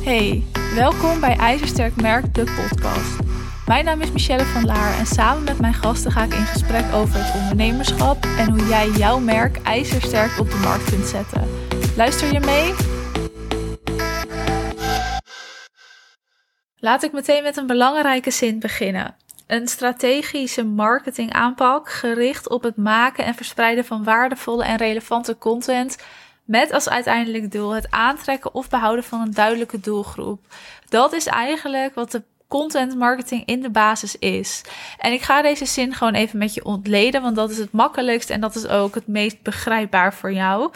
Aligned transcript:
Hey, 0.00 0.42
welkom 0.74 1.20
bij 1.20 1.36
IJzersterk 1.36 2.00
Merk, 2.00 2.34
de 2.34 2.44
podcast. 2.44 3.18
Mijn 3.66 3.84
naam 3.84 4.00
is 4.00 4.12
Michelle 4.12 4.44
van 4.44 4.64
Laar 4.64 4.98
en 4.98 5.06
samen 5.06 5.44
met 5.44 5.60
mijn 5.60 5.74
gasten 5.74 6.12
ga 6.12 6.22
ik 6.22 6.34
in 6.34 6.44
gesprek 6.44 6.92
over 6.92 7.24
het 7.24 7.34
ondernemerschap 7.40 8.24
en 8.38 8.50
hoe 8.50 8.66
jij 8.66 8.88
jouw 8.88 9.18
merk 9.18 9.56
ijzersterk 9.62 10.38
op 10.38 10.50
de 10.50 10.56
markt 10.56 10.90
kunt 10.90 11.06
zetten. 11.06 11.48
Luister 11.96 12.32
je 12.32 12.40
mee? 12.40 12.74
Laat 16.76 17.02
ik 17.02 17.12
meteen 17.12 17.42
met 17.42 17.56
een 17.56 17.66
belangrijke 17.66 18.30
zin 18.30 18.58
beginnen. 18.58 19.16
Een 19.46 19.68
strategische 19.68 20.64
marketingaanpak 20.64 21.90
gericht 21.90 22.48
op 22.48 22.62
het 22.62 22.76
maken 22.76 23.24
en 23.24 23.34
verspreiden 23.34 23.84
van 23.84 24.04
waardevolle 24.04 24.64
en 24.64 24.76
relevante 24.76 25.38
content 25.38 25.96
met 26.50 26.72
als 26.72 26.88
uiteindelijk 26.88 27.52
doel 27.52 27.70
het 27.70 27.90
aantrekken 27.90 28.54
of 28.54 28.68
behouden 28.68 29.04
van 29.04 29.20
een 29.20 29.34
duidelijke 29.34 29.80
doelgroep. 29.80 30.40
Dat 30.88 31.12
is 31.12 31.26
eigenlijk 31.26 31.94
wat 31.94 32.10
de 32.10 32.22
content 32.50 32.96
marketing 32.96 33.42
in 33.44 33.60
de 33.60 33.70
basis 33.70 34.16
is. 34.16 34.62
En 34.98 35.12
ik 35.12 35.22
ga 35.22 35.42
deze 35.42 35.64
zin 35.64 35.94
gewoon 35.94 36.14
even 36.14 36.38
met 36.38 36.54
je 36.54 36.64
ontleden, 36.64 37.22
want 37.22 37.36
dat 37.36 37.50
is 37.50 37.58
het 37.58 37.72
makkelijkst 37.72 38.30
en 38.30 38.40
dat 38.40 38.54
is 38.54 38.66
ook 38.66 38.94
het 38.94 39.06
meest 39.06 39.42
begrijpbaar 39.42 40.14
voor 40.14 40.32
jou. 40.32 40.70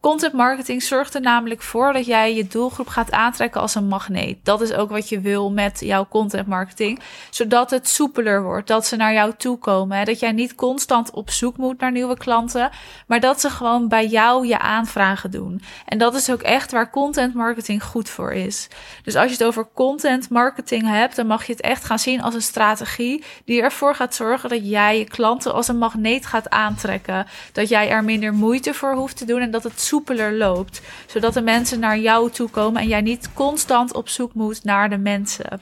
Content 0.00 0.32
marketing 0.32 0.82
zorgt 0.82 1.14
er 1.14 1.20
namelijk 1.20 1.62
voor 1.62 1.92
dat 1.92 2.06
jij 2.06 2.34
je 2.34 2.46
doelgroep 2.46 2.88
gaat 2.88 3.10
aantrekken 3.10 3.60
als 3.60 3.74
een 3.74 3.88
magneet. 3.88 4.38
Dat 4.42 4.60
is 4.60 4.72
ook 4.72 4.90
wat 4.90 5.08
je 5.08 5.20
wil 5.20 5.50
met 5.50 5.80
jouw 5.80 6.06
content 6.08 6.46
marketing, 6.46 7.00
zodat 7.30 7.70
het 7.70 7.88
soepeler 7.88 8.42
wordt, 8.42 8.68
dat 8.68 8.86
ze 8.86 8.96
naar 8.96 9.12
jou 9.12 9.32
toe 9.36 9.58
komen, 9.58 10.06
dat 10.06 10.20
jij 10.20 10.32
niet 10.32 10.54
constant 10.54 11.10
op 11.10 11.30
zoek 11.30 11.56
moet 11.56 11.80
naar 11.80 11.92
nieuwe 11.92 12.16
klanten, 12.16 12.70
maar 13.06 13.20
dat 13.20 13.40
ze 13.40 13.50
gewoon 13.50 13.88
bij 13.88 14.06
jou 14.06 14.46
je 14.46 14.58
aanvragen 14.58 15.30
doen. 15.30 15.62
En 15.86 15.98
dat 15.98 16.14
is 16.14 16.30
ook 16.30 16.42
echt 16.42 16.72
waar 16.72 16.90
content 16.90 17.34
marketing 17.34 17.84
goed 17.84 18.08
voor 18.08 18.32
is. 18.32 18.68
Dus 19.02 19.14
als 19.14 19.26
je 19.26 19.32
het 19.32 19.44
over 19.44 19.68
content 19.74 20.30
marketing 20.30 20.86
hebt, 20.86 21.17
dan 21.18 21.26
mag 21.26 21.44
je 21.44 21.52
het 21.52 21.60
echt 21.60 21.84
gaan 21.84 21.98
zien 21.98 22.22
als 22.22 22.34
een 22.34 22.42
strategie 22.42 23.24
die 23.44 23.62
ervoor 23.62 23.94
gaat 23.94 24.14
zorgen 24.14 24.48
dat 24.48 24.68
jij 24.68 24.98
je 24.98 25.04
klanten 25.04 25.54
als 25.54 25.68
een 25.68 25.78
magneet 25.78 26.26
gaat 26.26 26.50
aantrekken, 26.50 27.26
dat 27.52 27.68
jij 27.68 27.88
er 27.88 28.04
minder 28.04 28.32
moeite 28.32 28.74
voor 28.74 28.94
hoeft 28.94 29.16
te 29.16 29.24
doen 29.24 29.40
en 29.40 29.50
dat 29.50 29.62
het 29.62 29.80
soepeler 29.80 30.32
loopt. 30.32 30.80
Zodat 31.06 31.34
de 31.34 31.40
mensen 31.40 31.80
naar 31.80 31.98
jou 31.98 32.30
toe 32.30 32.48
komen 32.48 32.82
en 32.82 32.88
jij 32.88 33.00
niet 33.00 33.32
constant 33.32 33.94
op 33.94 34.08
zoek 34.08 34.34
moet 34.34 34.64
naar 34.64 34.90
de 34.90 34.98
mensen. 34.98 35.60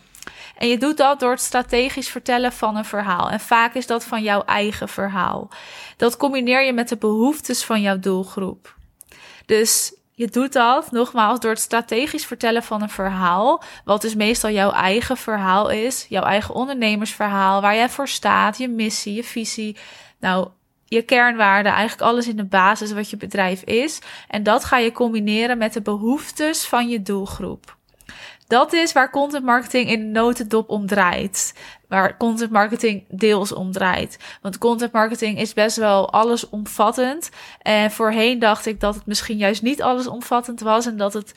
En 0.57 0.69
je 0.69 0.79
doet 0.79 0.97
dat 0.97 1.21
door 1.21 1.31
het 1.31 1.41
strategisch 1.41 2.09
vertellen 2.09 2.53
van 2.53 2.77
een 2.77 2.85
verhaal. 2.85 3.31
En 3.31 3.41
vaak 3.41 3.75
is 3.75 3.87
dat 3.87 4.05
van 4.05 4.23
jouw 4.23 4.43
eigen 4.45 4.89
verhaal. 4.89 5.49
Dat 5.97 6.17
combineer 6.17 6.63
je 6.63 6.73
met 6.73 6.89
de 6.89 6.97
behoeftes 6.97 7.65
van 7.65 7.81
jouw 7.81 7.99
doelgroep. 7.99 8.75
Dus 9.47 9.95
je 10.17 10.27
doet 10.27 10.53
dat 10.53 10.91
nogmaals 10.91 11.41
door 11.41 11.51
het 11.51 11.61
strategisch 11.61 12.27
vertellen 12.27 12.63
van 12.63 12.83
een 12.83 12.89
verhaal, 12.89 13.63
wat 13.85 14.01
dus 14.01 14.15
meestal 14.15 14.51
jouw 14.51 14.71
eigen 14.71 15.17
verhaal 15.17 15.71
is, 15.71 16.07
jouw 16.09 16.23
eigen 16.23 16.55
ondernemersverhaal, 16.55 17.61
waar 17.61 17.75
jij 17.75 17.89
voor 17.89 18.09
staat, 18.09 18.59
je 18.59 18.69
missie, 18.69 19.15
je 19.15 19.25
visie. 19.25 19.77
Nou, 20.21 20.49
je 20.85 21.03
kernwaarden, 21.03 21.73
eigenlijk 21.73 22.11
alles 22.11 22.29
in 22.29 22.37
de 22.37 22.45
basis 22.45 22.93
wat 22.93 23.11
je 23.11 23.17
bedrijf 23.17 23.63
is. 23.63 23.99
En 24.29 24.43
dat 24.43 24.65
ga 24.65 24.79
je 24.79 24.93
combineren 24.93 25.59
met 25.59 25.73
de 25.73 25.83
behoeftes 25.83 26.65
van 26.65 26.89
je 26.89 27.03
doelgroep. 27.03 27.77
Dat 28.47 28.73
is 28.73 28.93
waar 28.93 29.11
content 29.11 29.45
marketing 29.45 29.91
in 29.91 30.11
notendop 30.11 30.69
om 30.69 30.87
draait. 30.87 31.55
Waar 31.89 32.17
content 32.17 32.51
marketing 32.51 33.05
deels 33.09 33.53
om 33.53 33.73
draait. 33.73 34.19
Want 34.43 34.59
content 34.59 34.93
marketing 34.93 35.39
is 35.39 35.55
best 35.55 35.77
wel 35.77 36.13
allesomvattend. 36.13 37.31
En 37.63 37.91
voorheen 37.91 38.39
dacht 38.39 38.67
ik 38.67 38.81
dat 38.81 38.95
het 38.95 39.07
misschien 39.07 39.37
juist 39.37 39.63
niet 39.63 39.83
allesomvattend 39.83 40.61
was. 40.61 40.87
En 40.87 40.97
dat 40.97 41.13
het 41.13 41.35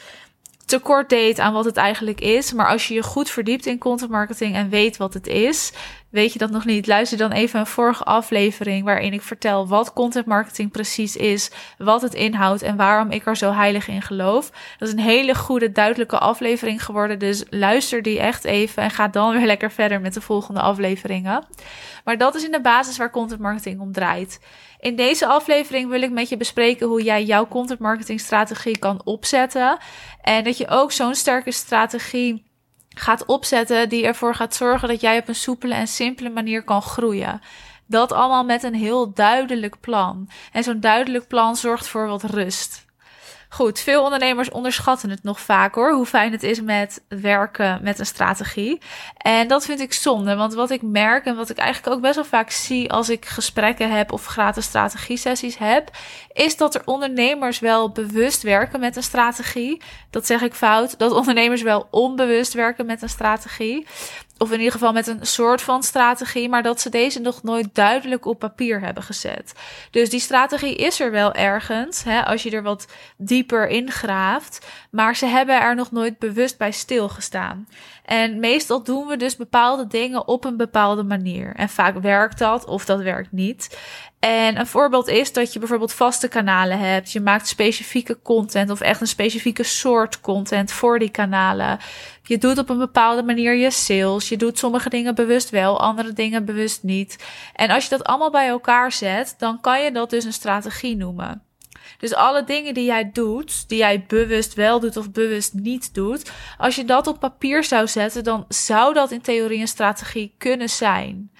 tekort 0.65 1.09
deed 1.09 1.39
aan 1.39 1.53
wat 1.53 1.65
het 1.65 1.77
eigenlijk 1.77 2.21
is. 2.21 2.53
Maar 2.53 2.67
als 2.67 2.87
je 2.87 2.93
je 2.93 3.03
goed 3.03 3.29
verdiept 3.29 3.65
in 3.65 3.77
content 3.77 4.11
marketing 4.11 4.55
en 4.55 4.69
weet 4.69 4.97
wat 4.97 5.13
het 5.13 5.27
is, 5.27 5.71
Weet 6.09 6.33
je 6.33 6.39
dat 6.39 6.51
nog 6.51 6.65
niet? 6.65 6.87
Luister 6.87 7.17
dan 7.17 7.31
even 7.31 7.59
een 7.59 7.65
vorige 7.65 8.03
aflevering 8.03 8.85
waarin 8.85 9.13
ik 9.13 9.21
vertel 9.21 9.67
wat 9.67 9.93
content 9.93 10.25
marketing 10.25 10.71
precies 10.71 11.15
is, 11.15 11.51
wat 11.77 12.01
het 12.01 12.13
inhoudt 12.13 12.61
en 12.61 12.75
waarom 12.75 13.11
ik 13.11 13.25
er 13.25 13.37
zo 13.37 13.51
heilig 13.51 13.87
in 13.87 14.01
geloof. 14.01 14.51
Dat 14.77 14.87
is 14.87 14.93
een 14.93 14.99
hele 14.99 15.35
goede, 15.35 15.71
duidelijke 15.71 16.19
aflevering 16.19 16.85
geworden. 16.85 17.19
Dus 17.19 17.43
luister 17.49 18.01
die 18.01 18.19
echt 18.19 18.43
even 18.43 18.83
en 18.83 18.91
ga 18.91 19.07
dan 19.07 19.31
weer 19.31 19.45
lekker 19.45 19.71
verder 19.71 20.01
met 20.01 20.13
de 20.13 20.21
volgende 20.21 20.59
afleveringen. 20.59 21.45
Maar 22.03 22.17
dat 22.17 22.35
is 22.35 22.43
in 22.43 22.51
de 22.51 22.61
basis 22.61 22.97
waar 22.97 23.11
content 23.11 23.41
marketing 23.41 23.79
om 23.79 23.91
draait. 23.91 24.39
In 24.79 24.95
deze 24.95 25.25
aflevering 25.25 25.89
wil 25.89 26.01
ik 26.01 26.11
met 26.11 26.29
je 26.29 26.37
bespreken 26.37 26.87
hoe 26.87 27.03
jij 27.03 27.23
jouw 27.23 27.47
content 27.47 27.79
marketing 27.79 28.19
strategie 28.19 28.77
kan 28.77 29.01
opzetten. 29.03 29.77
En 30.21 30.43
dat 30.43 30.57
je 30.57 30.67
ook 30.67 30.91
zo'n 30.91 31.15
sterke 31.15 31.51
strategie 31.51 32.48
gaat 32.95 33.25
opzetten 33.25 33.89
die 33.89 34.05
ervoor 34.05 34.35
gaat 34.35 34.55
zorgen 34.55 34.87
dat 34.87 35.01
jij 35.01 35.17
op 35.17 35.27
een 35.27 35.35
soepele 35.35 35.73
en 35.73 35.87
simpele 35.87 36.29
manier 36.29 36.63
kan 36.63 36.81
groeien. 36.81 37.41
Dat 37.85 38.11
allemaal 38.11 38.43
met 38.43 38.63
een 38.63 38.75
heel 38.75 39.13
duidelijk 39.13 39.79
plan. 39.79 40.29
En 40.51 40.63
zo'n 40.63 40.79
duidelijk 40.79 41.27
plan 41.27 41.55
zorgt 41.55 41.87
voor 41.87 42.07
wat 42.07 42.23
rust. 42.23 42.85
Goed, 43.51 43.79
veel 43.79 44.03
ondernemers 44.03 44.49
onderschatten 44.49 45.09
het 45.09 45.23
nog 45.23 45.39
vaak 45.39 45.75
hoor, 45.75 45.93
hoe 45.93 46.05
fijn 46.05 46.31
het 46.31 46.43
is 46.43 46.61
met 46.61 47.01
werken 47.07 47.79
met 47.83 47.99
een 47.99 48.05
strategie. 48.05 48.81
En 49.17 49.47
dat 49.47 49.65
vind 49.65 49.79
ik 49.79 49.93
zonde, 49.93 50.35
want 50.35 50.53
wat 50.53 50.69
ik 50.69 50.81
merk 50.81 51.25
en 51.25 51.35
wat 51.35 51.49
ik 51.49 51.57
eigenlijk 51.57 51.95
ook 51.95 52.01
best 52.01 52.15
wel 52.15 52.25
vaak 52.25 52.49
zie 52.49 52.91
als 52.91 53.09
ik 53.09 53.25
gesprekken 53.25 53.91
heb 53.91 54.11
of 54.11 54.25
gratis 54.25 54.65
strategie-sessies 54.65 55.57
heb, 55.57 55.89
is 56.33 56.57
dat 56.57 56.75
er 56.75 56.81
ondernemers 56.85 57.59
wel 57.59 57.91
bewust 57.91 58.41
werken 58.41 58.79
met 58.79 58.95
een 58.95 59.03
strategie. 59.03 59.81
Dat 60.09 60.25
zeg 60.25 60.41
ik 60.41 60.53
fout, 60.53 60.99
dat 60.99 61.11
ondernemers 61.11 61.61
wel 61.61 61.87
onbewust 61.91 62.53
werken 62.53 62.85
met 62.85 63.01
een 63.01 63.09
strategie 63.09 63.87
of 64.39 64.51
in 64.51 64.57
ieder 64.57 64.71
geval 64.71 64.93
met 64.93 65.07
een 65.07 65.25
soort 65.25 65.61
van 65.61 65.83
strategie, 65.83 66.49
maar 66.49 66.63
dat 66.63 66.81
ze 66.81 66.89
deze 66.89 67.19
nog 67.19 67.43
nooit 67.43 67.67
duidelijk 67.73 68.25
op 68.25 68.39
papier 68.39 68.81
hebben 68.81 69.03
gezet. 69.03 69.53
Dus 69.91 70.09
die 70.09 70.19
strategie 70.19 70.75
is 70.75 70.99
er 70.99 71.11
wel 71.11 71.33
ergens, 71.33 72.03
hè, 72.03 72.25
als 72.25 72.43
je 72.43 72.51
er 72.51 72.63
wat 72.63 72.87
dieper 73.17 73.67
in 73.67 73.91
graaft, 73.91 74.67
maar 74.91 75.15
ze 75.15 75.25
hebben 75.25 75.61
er 75.61 75.75
nog 75.75 75.91
nooit 75.91 76.19
bewust 76.19 76.57
bij 76.57 76.71
stilgestaan. 76.71 77.67
En 78.09 78.39
meestal 78.39 78.83
doen 78.83 79.07
we 79.07 79.17
dus 79.17 79.35
bepaalde 79.35 79.87
dingen 79.87 80.27
op 80.27 80.45
een 80.45 80.57
bepaalde 80.57 81.03
manier. 81.03 81.55
En 81.55 81.69
vaak 81.69 81.97
werkt 81.97 82.37
dat 82.37 82.65
of 82.65 82.85
dat 82.85 83.01
werkt 83.01 83.31
niet. 83.31 83.79
En 84.19 84.59
een 84.59 84.67
voorbeeld 84.67 85.07
is 85.07 85.33
dat 85.33 85.53
je 85.53 85.59
bijvoorbeeld 85.59 85.93
vaste 85.93 86.27
kanalen 86.27 86.79
hebt. 86.79 87.11
Je 87.11 87.21
maakt 87.21 87.47
specifieke 87.47 88.21
content 88.21 88.69
of 88.69 88.81
echt 88.81 89.01
een 89.01 89.07
specifieke 89.07 89.63
soort 89.63 90.21
content 90.21 90.71
voor 90.71 90.99
die 90.99 91.09
kanalen. 91.09 91.79
Je 92.23 92.37
doet 92.37 92.57
op 92.57 92.69
een 92.69 92.77
bepaalde 92.77 93.23
manier 93.23 93.55
je 93.55 93.71
sales. 93.71 94.29
Je 94.29 94.37
doet 94.37 94.57
sommige 94.57 94.89
dingen 94.89 95.15
bewust 95.15 95.49
wel, 95.49 95.79
andere 95.79 96.13
dingen 96.13 96.45
bewust 96.45 96.83
niet. 96.83 97.23
En 97.53 97.69
als 97.69 97.83
je 97.83 97.89
dat 97.89 98.03
allemaal 98.03 98.31
bij 98.31 98.47
elkaar 98.47 98.91
zet, 98.91 99.35
dan 99.37 99.61
kan 99.61 99.83
je 99.83 99.91
dat 99.91 100.09
dus 100.09 100.23
een 100.23 100.33
strategie 100.33 100.95
noemen. 100.95 101.48
Dus 101.97 102.13
alle 102.13 102.43
dingen 102.43 102.73
die 102.73 102.85
jij 102.85 103.09
doet, 103.13 103.69
die 103.69 103.77
jij 103.77 104.05
bewust 104.07 104.53
wel 104.53 104.79
doet 104.79 104.97
of 104.97 105.11
bewust 105.11 105.53
niet 105.53 105.93
doet, 105.93 106.31
als 106.57 106.75
je 106.75 106.85
dat 106.85 107.07
op 107.07 107.19
papier 107.19 107.63
zou 107.63 107.87
zetten, 107.87 108.23
dan 108.23 108.45
zou 108.47 108.93
dat 108.93 109.11
in 109.11 109.21
theorie 109.21 109.59
een 109.59 109.67
strategie 109.67 110.35
kunnen 110.37 110.69
zijn. 110.69 111.31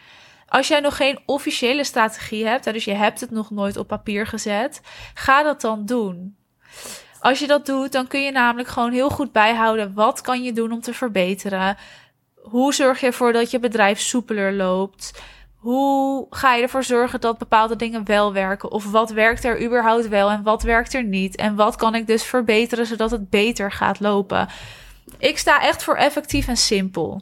Als 0.48 0.68
jij 0.68 0.80
nog 0.80 0.96
geen 0.96 1.20
officiële 1.26 1.84
strategie 1.84 2.46
hebt, 2.46 2.64
dus 2.74 2.86
je 2.86 2.94
hebt 2.94 3.20
het 3.20 3.32
nog 3.32 3.52
nooit 3.52 3.78
op 3.78 3.88
papier 3.88 4.28
gezet, 4.28 4.82
ga 5.14 5.44
dat 5.44 5.62
dan 5.62 5.86
doen. 5.86 6.38
Als 7.20 7.40
je 7.40 7.48
dat 7.48 7.66
doet, 7.66 7.92
dan 7.92 8.08
kun 8.08 8.22
je 8.22 8.32
namelijk 8.32 8.70
gewoon 8.70 8.92
heel 8.92 9.10
goed 9.10 9.32
bijhouden 9.32 9.94
wat 9.94 10.22
kan 10.22 10.44
je 10.44 10.54
doen 10.54 10.72
om 10.72 10.82
te 10.82 10.94
verbeteren. 10.94 11.78
Hoe 12.36 12.74
zorg 12.74 13.00
je 13.00 13.06
ervoor 13.06 13.34
dat 13.34 13.52
je 13.52 13.60
bedrijf 13.60 14.00
soepeler 14.00 14.54
loopt? 14.54 15.22
Hoe 15.60 16.28
ga 16.30 16.54
je 16.56 16.62
ervoor 16.62 16.84
zorgen 16.84 17.22
dat 17.22 17.38
bepaalde 17.38 17.76
dingen 17.76 18.06
wel 18.06 18.34
werken? 18.34 18.72
Of 18.72 18.92
wat 18.92 19.10
werkt 19.10 19.44
er 19.44 19.64
überhaupt 19.64 20.08
wel 20.08 20.30
en 20.30 20.44
wat 20.44 20.64
werkt 20.64 20.94
er 20.94 21.04
niet? 21.04 21.36
En 21.36 21.56
wat 21.56 21.76
kan 21.76 21.96
ik 21.96 22.08
dus 22.08 22.24
verbeteren 22.24 22.86
zodat 22.86 23.12
het 23.12 23.30
beter 23.30 23.72
gaat 23.72 24.00
lopen? 24.00 24.48
Ik 25.18 25.38
sta 25.38 25.62
echt 25.62 25.84
voor 25.84 25.96
effectief 25.96 26.48
en 26.48 26.58
simpel. 26.58 27.22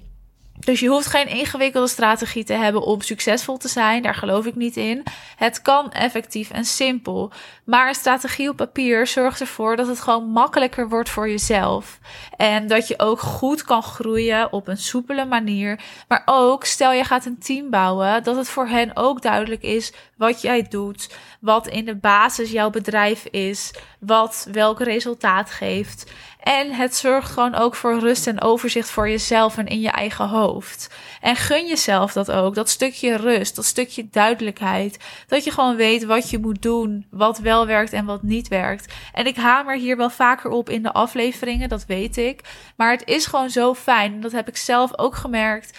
Dus 0.67 0.79
je 0.79 0.87
hoeft 0.87 1.07
geen 1.07 1.27
ingewikkelde 1.27 1.87
strategie 1.87 2.43
te 2.43 2.53
hebben 2.53 2.81
om 2.81 3.01
succesvol 3.01 3.57
te 3.57 3.67
zijn. 3.67 4.01
Daar 4.01 4.15
geloof 4.15 4.45
ik 4.45 4.55
niet 4.55 4.77
in. 4.77 5.03
Het 5.35 5.61
kan 5.61 5.91
effectief 5.91 6.51
en 6.51 6.65
simpel. 6.65 7.31
Maar 7.63 7.87
een 7.87 7.95
strategie 7.95 8.49
op 8.49 8.55
papier 8.55 9.07
zorgt 9.07 9.39
ervoor 9.39 9.75
dat 9.75 9.87
het 9.87 9.99
gewoon 9.99 10.29
makkelijker 10.29 10.89
wordt 10.89 11.09
voor 11.09 11.29
jezelf. 11.29 11.99
En 12.37 12.67
dat 12.67 12.87
je 12.87 12.99
ook 12.99 13.19
goed 13.19 13.63
kan 13.63 13.83
groeien 13.83 14.53
op 14.53 14.67
een 14.67 14.77
soepele 14.77 15.25
manier. 15.25 15.79
Maar 16.07 16.21
ook, 16.25 16.65
stel 16.65 16.91
je 16.91 17.03
gaat 17.03 17.25
een 17.25 17.39
team 17.39 17.69
bouwen, 17.69 18.23
dat 18.23 18.35
het 18.35 18.49
voor 18.49 18.67
hen 18.67 18.95
ook 18.95 19.21
duidelijk 19.21 19.61
is 19.61 19.93
wat 20.17 20.41
jij 20.41 20.67
doet, 20.69 21.09
wat 21.47 21.67
in 21.67 21.85
de 21.85 21.95
basis 21.95 22.51
jouw 22.51 22.69
bedrijf 22.69 23.25
is, 23.25 23.73
wat 23.99 24.47
welk 24.51 24.79
resultaat 24.79 25.49
geeft. 25.49 26.11
En 26.39 26.71
het 26.71 26.95
zorgt 26.95 27.31
gewoon 27.31 27.55
ook 27.55 27.75
voor 27.75 27.99
rust 27.99 28.27
en 28.27 28.41
overzicht 28.41 28.89
voor 28.89 29.09
jezelf 29.09 29.57
en 29.57 29.67
in 29.67 29.79
je 29.79 29.89
eigen 29.89 30.27
hoofd. 30.27 30.89
En 31.21 31.35
gun 31.35 31.67
jezelf 31.67 32.13
dat 32.13 32.31
ook, 32.31 32.55
dat 32.55 32.69
stukje 32.69 33.15
rust, 33.15 33.55
dat 33.55 33.65
stukje 33.65 34.07
duidelijkheid. 34.11 34.97
Dat 35.27 35.43
je 35.43 35.51
gewoon 35.51 35.75
weet 35.75 36.05
wat 36.05 36.29
je 36.29 36.39
moet 36.39 36.61
doen, 36.61 37.05
wat 37.09 37.37
wel 37.37 37.65
werkt 37.65 37.93
en 37.93 38.05
wat 38.05 38.23
niet 38.23 38.47
werkt. 38.47 38.93
En 39.13 39.25
ik 39.25 39.35
hamer 39.35 39.75
hier 39.75 39.97
wel 39.97 40.09
vaker 40.09 40.49
op 40.49 40.69
in 40.69 40.83
de 40.83 40.93
afleveringen, 40.93 41.69
dat 41.69 41.85
weet 41.85 42.17
ik. 42.17 42.41
Maar 42.75 42.91
het 42.91 43.05
is 43.05 43.25
gewoon 43.25 43.49
zo 43.49 43.73
fijn, 43.73 44.21
dat 44.21 44.31
heb 44.31 44.47
ik 44.47 44.57
zelf 44.57 44.97
ook 44.97 45.15
gemerkt 45.15 45.77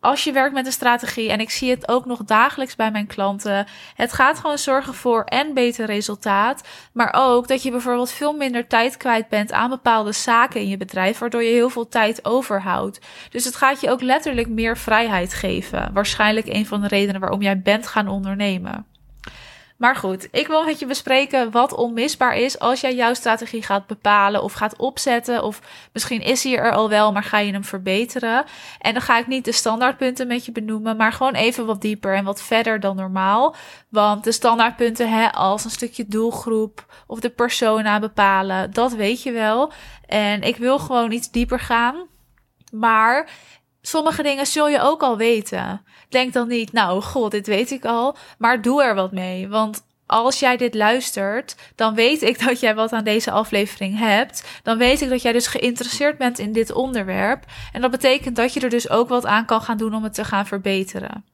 als 0.00 0.24
je 0.24 0.32
werkt 0.32 0.54
met 0.54 0.66
een 0.66 0.72
strategie, 0.72 1.30
en 1.30 1.40
ik 1.40 1.50
zie 1.50 1.70
het 1.70 1.88
ook 1.88 2.04
nog 2.04 2.24
dagelijks 2.24 2.76
bij 2.76 2.90
mijn 2.90 3.06
klanten, 3.06 3.66
het 3.94 4.12
gaat 4.12 4.38
gewoon 4.38 4.58
zorgen 4.58 4.94
voor 4.94 5.24
en 5.24 5.54
beter 5.54 5.86
resultaat, 5.86 6.62
maar 6.92 7.14
ook 7.16 7.48
dat 7.48 7.62
je 7.62 7.70
bijvoorbeeld 7.70 8.10
veel 8.10 8.32
minder 8.32 8.66
tijd 8.66 8.96
kwijt 8.96 9.28
bent 9.28 9.52
aan 9.52 9.70
bepaalde 9.70 10.12
zaken 10.12 10.60
in 10.60 10.68
je 10.68 10.76
bedrijf, 10.76 11.18
waardoor 11.18 11.42
je 11.42 11.52
heel 11.52 11.70
veel 11.70 11.88
tijd 11.88 12.24
overhoudt. 12.24 13.00
Dus 13.30 13.44
het 13.44 13.56
gaat 13.56 13.80
je 13.80 13.90
ook 13.90 14.02
letterlijk 14.02 14.48
meer 14.48 14.76
vrijheid 14.76 15.34
geven. 15.34 15.90
Waarschijnlijk 15.92 16.46
een 16.46 16.66
van 16.66 16.80
de 16.80 16.88
redenen 16.88 17.20
waarom 17.20 17.42
jij 17.42 17.60
bent 17.60 17.86
gaan 17.86 18.08
ondernemen. 18.08 18.86
Maar 19.78 19.96
goed, 19.96 20.28
ik 20.30 20.46
wil 20.46 20.64
met 20.64 20.78
je 20.78 20.86
bespreken 20.86 21.50
wat 21.50 21.74
onmisbaar 21.74 22.36
is 22.36 22.58
als 22.58 22.80
jij 22.80 22.94
jouw 22.94 23.14
strategie 23.14 23.62
gaat 23.62 23.86
bepalen 23.86 24.42
of 24.42 24.52
gaat 24.52 24.76
opzetten. 24.76 25.42
Of 25.42 25.60
misschien 25.92 26.20
is 26.20 26.44
hij 26.44 26.58
er 26.58 26.72
al 26.72 26.88
wel, 26.88 27.12
maar 27.12 27.22
ga 27.22 27.38
je 27.38 27.52
hem 27.52 27.64
verbeteren. 27.64 28.44
En 28.78 28.92
dan 28.92 29.02
ga 29.02 29.18
ik 29.18 29.26
niet 29.26 29.44
de 29.44 29.52
standaardpunten 29.52 30.26
met 30.26 30.44
je 30.44 30.52
benoemen, 30.52 30.96
maar 30.96 31.12
gewoon 31.12 31.34
even 31.34 31.66
wat 31.66 31.80
dieper 31.80 32.14
en 32.14 32.24
wat 32.24 32.42
verder 32.42 32.80
dan 32.80 32.96
normaal. 32.96 33.54
Want 33.88 34.24
de 34.24 34.32
standaardpunten, 34.32 35.10
hè, 35.10 35.32
als 35.32 35.64
een 35.64 35.70
stukje 35.70 36.06
doelgroep 36.06 36.86
of 37.06 37.20
de 37.20 37.30
persona 37.30 37.98
bepalen, 37.98 38.72
dat 38.72 38.92
weet 38.92 39.22
je 39.22 39.32
wel. 39.32 39.72
En 40.06 40.42
ik 40.42 40.56
wil 40.56 40.78
gewoon 40.78 41.12
iets 41.12 41.30
dieper 41.30 41.60
gaan. 41.60 42.06
Maar 42.72 43.30
sommige 43.82 44.22
dingen 44.22 44.46
zul 44.46 44.68
je 44.68 44.80
ook 44.80 45.02
al 45.02 45.16
weten. 45.16 45.82
Denk 46.08 46.32
dan 46.32 46.48
niet, 46.48 46.72
nou, 46.72 47.02
god, 47.02 47.30
dit 47.30 47.46
weet 47.46 47.70
ik 47.70 47.84
al, 47.84 48.16
maar 48.38 48.62
doe 48.62 48.82
er 48.82 48.94
wat 48.94 49.12
mee. 49.12 49.48
Want 49.48 49.86
als 50.06 50.38
jij 50.38 50.56
dit 50.56 50.74
luistert, 50.74 51.56
dan 51.74 51.94
weet 51.94 52.22
ik 52.22 52.40
dat 52.46 52.60
jij 52.60 52.74
wat 52.74 52.92
aan 52.92 53.04
deze 53.04 53.30
aflevering 53.30 53.98
hebt. 53.98 54.44
Dan 54.62 54.78
weet 54.78 55.00
ik 55.00 55.08
dat 55.08 55.22
jij 55.22 55.32
dus 55.32 55.46
geïnteresseerd 55.46 56.18
bent 56.18 56.38
in 56.38 56.52
dit 56.52 56.72
onderwerp. 56.72 57.44
En 57.72 57.80
dat 57.80 57.90
betekent 57.90 58.36
dat 58.36 58.52
je 58.52 58.60
er 58.60 58.70
dus 58.70 58.90
ook 58.90 59.08
wat 59.08 59.26
aan 59.26 59.44
kan 59.44 59.60
gaan 59.60 59.76
doen 59.76 59.94
om 59.94 60.02
het 60.02 60.14
te 60.14 60.24
gaan 60.24 60.46
verbeteren. 60.46 61.24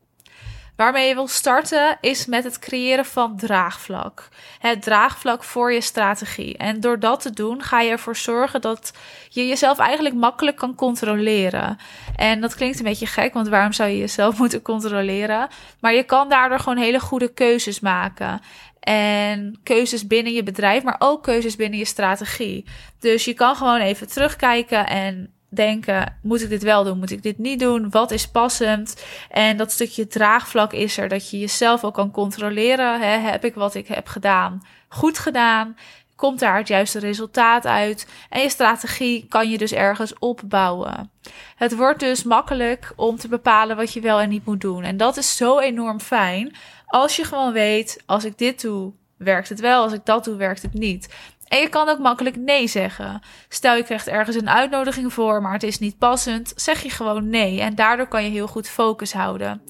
Waarmee 0.77 1.09
je 1.09 1.15
wil 1.15 1.29
starten 1.29 1.99
is 2.01 2.27
met 2.27 2.45
het 2.45 2.59
creëren 2.59 3.05
van 3.05 3.37
draagvlak. 3.37 4.29
Het 4.59 4.83
draagvlak 4.83 5.45
voor 5.45 5.73
je 5.73 5.81
strategie. 5.81 6.57
En 6.57 6.81
door 6.81 6.99
dat 7.01 7.21
te 7.21 7.31
doen 7.31 7.63
ga 7.63 7.81
je 7.81 7.91
ervoor 7.91 8.17
zorgen 8.17 8.61
dat 8.61 8.93
je 9.29 9.47
jezelf 9.47 9.79
eigenlijk 9.79 10.15
makkelijk 10.15 10.57
kan 10.57 10.75
controleren. 10.75 11.77
En 12.17 12.41
dat 12.41 12.55
klinkt 12.55 12.79
een 12.79 12.85
beetje 12.85 13.07
gek, 13.07 13.35
want 13.35 13.49
waarom 13.49 13.73
zou 13.73 13.91
je 13.91 13.99
jezelf 13.99 14.39
moeten 14.43 14.63
controleren? 14.63 15.49
Maar 15.81 15.95
je 15.95 16.03
kan 16.03 16.29
daardoor 16.29 16.59
gewoon 16.59 16.79
hele 16.79 17.01
goede 17.01 17.33
keuzes 17.33 17.81
maken. 17.81 18.41
En 18.81 19.61
keuzes 19.63 20.07
binnen 20.07 20.33
je 20.33 20.43
bedrijf, 20.43 20.83
maar 20.83 20.97
ook 20.99 21.23
keuzes 21.23 21.57
binnen 21.57 21.79
je 21.79 21.85
strategie. 21.85 22.65
Dus 22.99 23.25
je 23.25 23.35
kan 23.35 23.57
gewoon 23.57 23.81
even 23.81 24.09
terugkijken 24.09 24.87
en 24.87 25.35
denken: 25.55 26.19
moet 26.23 26.43
ik 26.43 26.49
dit 26.49 26.63
wel 26.63 26.85
doen? 26.85 26.99
Moet 26.99 27.11
ik 27.11 27.23
dit 27.23 27.39
niet 27.39 27.61
doen? 27.61 27.91
Wat 27.91 28.11
is 28.11 28.29
passend? 28.29 29.05
En 29.31 29.57
dat 29.57 29.73
stukje 29.73 30.07
draagvlak 30.07 30.73
is 30.73 30.99
er 30.99 31.09
dat 31.09 31.31
je 31.31 31.39
jezelf 31.39 31.85
ook 31.85 31.95
kan 31.95 32.11
controleren. 32.11 33.01
Hè? 33.01 33.19
Heb 33.19 33.45
ik 33.45 33.55
wat 33.55 33.75
ik 33.75 33.87
heb 33.87 34.07
gedaan 34.07 34.63
goed 34.95 35.19
gedaan? 35.19 35.77
Komt 36.17 36.39
daar 36.39 36.57
het 36.57 36.69
juiste 36.69 36.99
resultaat 36.99 37.67
uit? 37.67 38.09
En 38.31 38.41
je 38.41 38.49
strategie 38.49 39.27
kan 39.29 39.51
je 39.51 39.59
dus 39.59 39.73
ergens 39.73 40.19
opbouwen. 40.19 41.11
Het 41.57 41.77
wordt 41.77 42.01
dus 42.01 42.23
makkelijk 42.23 42.93
om 42.97 43.17
te 43.17 43.29
bepalen 43.29 43.77
wat 43.77 43.93
je 43.93 44.01
wel 44.01 44.21
en 44.21 44.29
niet 44.29 44.47
moet 44.47 44.61
doen. 44.61 44.83
En 44.83 44.97
dat 44.97 45.17
is 45.17 45.37
zo 45.37 45.59
enorm 45.59 46.01
fijn 46.01 46.55
als 46.87 47.17
je 47.17 47.25
gewoon 47.25 47.53
weet: 47.53 48.03
als 48.07 48.25
ik 48.25 48.39
dit 48.39 48.61
doe, 48.61 48.93
werkt 49.17 49.49
het 49.49 49.61
wel. 49.61 49.83
Als 49.83 49.93
ik 49.93 50.05
dat 50.05 50.25
doe, 50.25 50.37
werkt 50.37 50.63
het 50.63 50.75
niet. 50.75 51.15
En 51.49 51.61
je 51.61 51.69
kan 51.69 51.89
ook 51.89 51.99
makkelijk 51.99 52.37
nee 52.37 52.67
zeggen. 52.67 53.21
Stel 53.49 53.77
je 53.77 53.83
krijgt 53.83 54.09
ergens 54.09 54.37
een 54.37 54.51
uitnodiging 54.51 55.13
voor, 55.13 55.43
maar 55.43 55.53
het 55.53 55.63
is 55.63 55.79
niet 55.79 55.99
passend, 55.99 56.53
zeg 56.57 56.83
je 56.83 56.91
gewoon 56.91 57.29
nee. 57.29 57.61
En 57.61 57.75
daardoor 57.75 58.09
kan 58.09 58.25
je 58.25 58.31
heel 58.31 58.47
goed 58.47 58.69
focus 58.69 59.13
houden. 59.13 59.63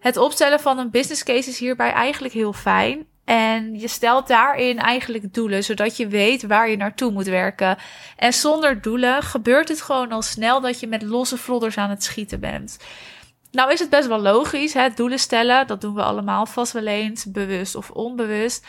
Het 0.00 0.16
opstellen 0.16 0.60
van 0.60 0.78
een 0.78 0.90
business 0.90 1.22
case 1.22 1.48
is 1.48 1.58
hierbij 1.58 1.92
eigenlijk 1.92 2.34
heel 2.34 2.52
fijn. 2.52 3.06
En 3.24 3.78
je 3.78 3.88
stelt 3.88 4.28
daarin 4.28 4.78
eigenlijk 4.78 5.34
doelen, 5.34 5.64
zodat 5.64 5.96
je 5.96 6.08
weet 6.08 6.46
waar 6.46 6.68
je 6.68 6.76
naartoe 6.76 7.12
moet 7.12 7.26
werken. 7.26 7.76
En 8.16 8.32
zonder 8.32 8.82
doelen 8.82 9.22
gebeurt 9.22 9.68
het 9.68 9.82
gewoon 9.82 10.12
al 10.12 10.22
snel 10.22 10.60
dat 10.60 10.80
je 10.80 10.86
met 10.86 11.02
losse 11.02 11.36
vlodders 11.36 11.78
aan 11.78 11.90
het 11.90 12.04
schieten 12.04 12.40
bent. 12.40 12.78
Nou 13.50 13.72
is 13.72 13.80
het 13.80 13.90
best 13.90 14.08
wel 14.08 14.20
logisch, 14.20 14.74
hè? 14.74 14.88
doelen 14.94 15.18
stellen, 15.18 15.66
dat 15.66 15.80
doen 15.80 15.94
we 15.94 16.02
allemaal 16.02 16.46
vast 16.46 16.72
wel 16.72 16.86
eens, 16.86 17.30
bewust 17.30 17.74
of 17.74 17.90
onbewust. 17.90 18.66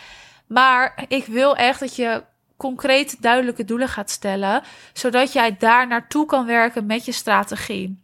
Maar 0.48 1.06
ik 1.08 1.26
wil 1.26 1.56
echt 1.56 1.80
dat 1.80 1.96
je 1.96 2.24
concrete, 2.60 3.16
duidelijke 3.20 3.66
doelen 3.66 3.88
gaat 3.88 4.10
stellen, 4.10 4.64
zodat 4.94 5.34
jij 5.34 5.58
daar 5.58 5.88
naartoe 5.88 6.26
kan 6.26 6.46
werken 6.46 6.86
met 6.86 7.06
je 7.06 7.12
strategie. 7.12 8.04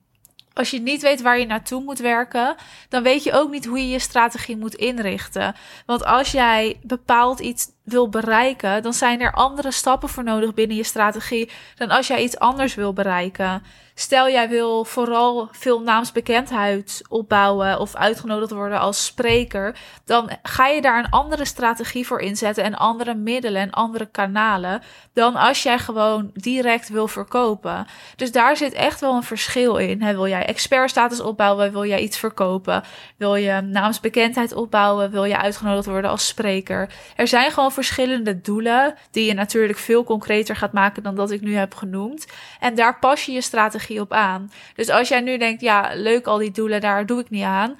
Als 0.53 0.69
je 0.69 0.79
niet 0.79 1.01
weet 1.01 1.21
waar 1.21 1.39
je 1.39 1.45
naartoe 1.45 1.83
moet 1.83 1.99
werken, 1.99 2.55
dan 2.89 3.03
weet 3.03 3.23
je 3.23 3.33
ook 3.33 3.51
niet 3.51 3.65
hoe 3.65 3.77
je 3.77 3.89
je 3.89 3.99
strategie 3.99 4.57
moet 4.57 4.75
inrichten. 4.75 5.55
Want 5.85 6.05
als 6.05 6.31
jij 6.31 6.79
bepaald 6.81 7.39
iets 7.39 7.67
wil 7.85 8.09
bereiken, 8.09 8.83
dan 8.83 8.93
zijn 8.93 9.21
er 9.21 9.33
andere 9.33 9.71
stappen 9.71 10.09
voor 10.09 10.23
nodig 10.23 10.53
binnen 10.53 10.77
je 10.77 10.83
strategie 10.83 11.49
dan 11.75 11.89
als 11.89 12.07
jij 12.07 12.23
iets 12.23 12.39
anders 12.39 12.75
wil 12.75 12.93
bereiken. 12.93 13.63
Stel 13.97 14.29
jij 14.29 14.49
wil 14.49 14.85
vooral 14.85 15.47
veel 15.51 15.81
naamsbekendheid 15.81 17.01
opbouwen 17.09 17.79
of 17.79 17.95
uitgenodigd 17.95 18.51
worden 18.51 18.79
als 18.79 19.05
spreker, 19.05 19.77
dan 20.05 20.29
ga 20.43 20.67
je 20.67 20.81
daar 20.81 20.99
een 20.99 21.09
andere 21.09 21.45
strategie 21.45 22.07
voor 22.07 22.19
inzetten 22.19 22.63
en 22.63 22.75
andere 22.75 23.13
middelen 23.13 23.61
en 23.61 23.71
andere 23.71 24.05
kanalen 24.05 24.81
dan 25.13 25.35
als 25.35 25.63
jij 25.63 25.79
gewoon 25.79 26.31
direct 26.33 26.89
wil 26.89 27.07
verkopen. 27.07 27.87
Dus 28.15 28.31
daar 28.31 28.57
zit 28.57 28.73
echt 28.73 28.99
wel 28.99 29.15
een 29.15 29.23
verschil 29.23 29.77
in. 29.77 29.99
wil 29.99 30.27
jij 30.27 30.45
expertstatus 30.45 31.19
opbouwen? 31.19 31.71
Wil 31.71 31.85
jij 31.85 31.99
iets 31.99 32.17
verkopen? 32.17 32.83
Wil 33.17 33.35
je 33.35 33.61
naamsbekendheid 33.61 34.53
opbouwen? 34.53 35.11
Wil 35.11 35.23
je 35.23 35.37
uitgenodigd 35.37 35.85
worden 35.85 36.09
als 36.09 36.27
spreker? 36.27 36.89
Er 37.15 37.27
zijn 37.27 37.51
gewoon 37.51 37.71
verschillende 37.75 38.41
doelen 38.41 38.95
die 39.11 39.25
je 39.25 39.33
natuurlijk 39.33 39.79
veel 39.79 40.03
concreter 40.03 40.55
gaat 40.55 40.73
maken 40.73 41.03
dan 41.03 41.15
dat 41.15 41.31
ik 41.31 41.41
nu 41.41 41.55
heb 41.55 41.73
genoemd. 41.73 42.25
En 42.59 42.75
daar 42.75 42.99
pas 42.99 43.25
je 43.25 43.31
je 43.31 43.41
strategie 43.41 44.01
op 44.01 44.13
aan. 44.13 44.51
Dus 44.75 44.89
als 44.89 45.07
jij 45.07 45.21
nu 45.21 45.37
denkt, 45.37 45.61
ja, 45.61 45.91
leuk 45.93 46.25
al 46.25 46.37
die 46.37 46.51
doelen, 46.51 46.81
daar 46.81 47.05
doe 47.05 47.19
ik 47.19 47.29
niet 47.29 47.43
aan. 47.43 47.75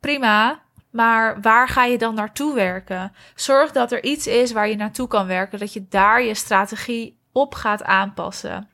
Prima, 0.00 0.60
maar 0.90 1.40
waar 1.40 1.68
ga 1.68 1.84
je 1.84 1.98
dan 1.98 2.14
naartoe 2.14 2.54
werken? 2.54 3.12
Zorg 3.34 3.72
dat 3.72 3.92
er 3.92 4.04
iets 4.04 4.26
is 4.26 4.52
waar 4.52 4.68
je 4.68 4.76
naartoe 4.76 5.08
kan 5.08 5.26
werken, 5.26 5.58
dat 5.58 5.72
je 5.72 5.86
daar 5.88 6.22
je 6.22 6.34
strategie 6.34 7.18
op 7.32 7.54
gaat 7.54 7.82
aanpassen. 7.82 8.68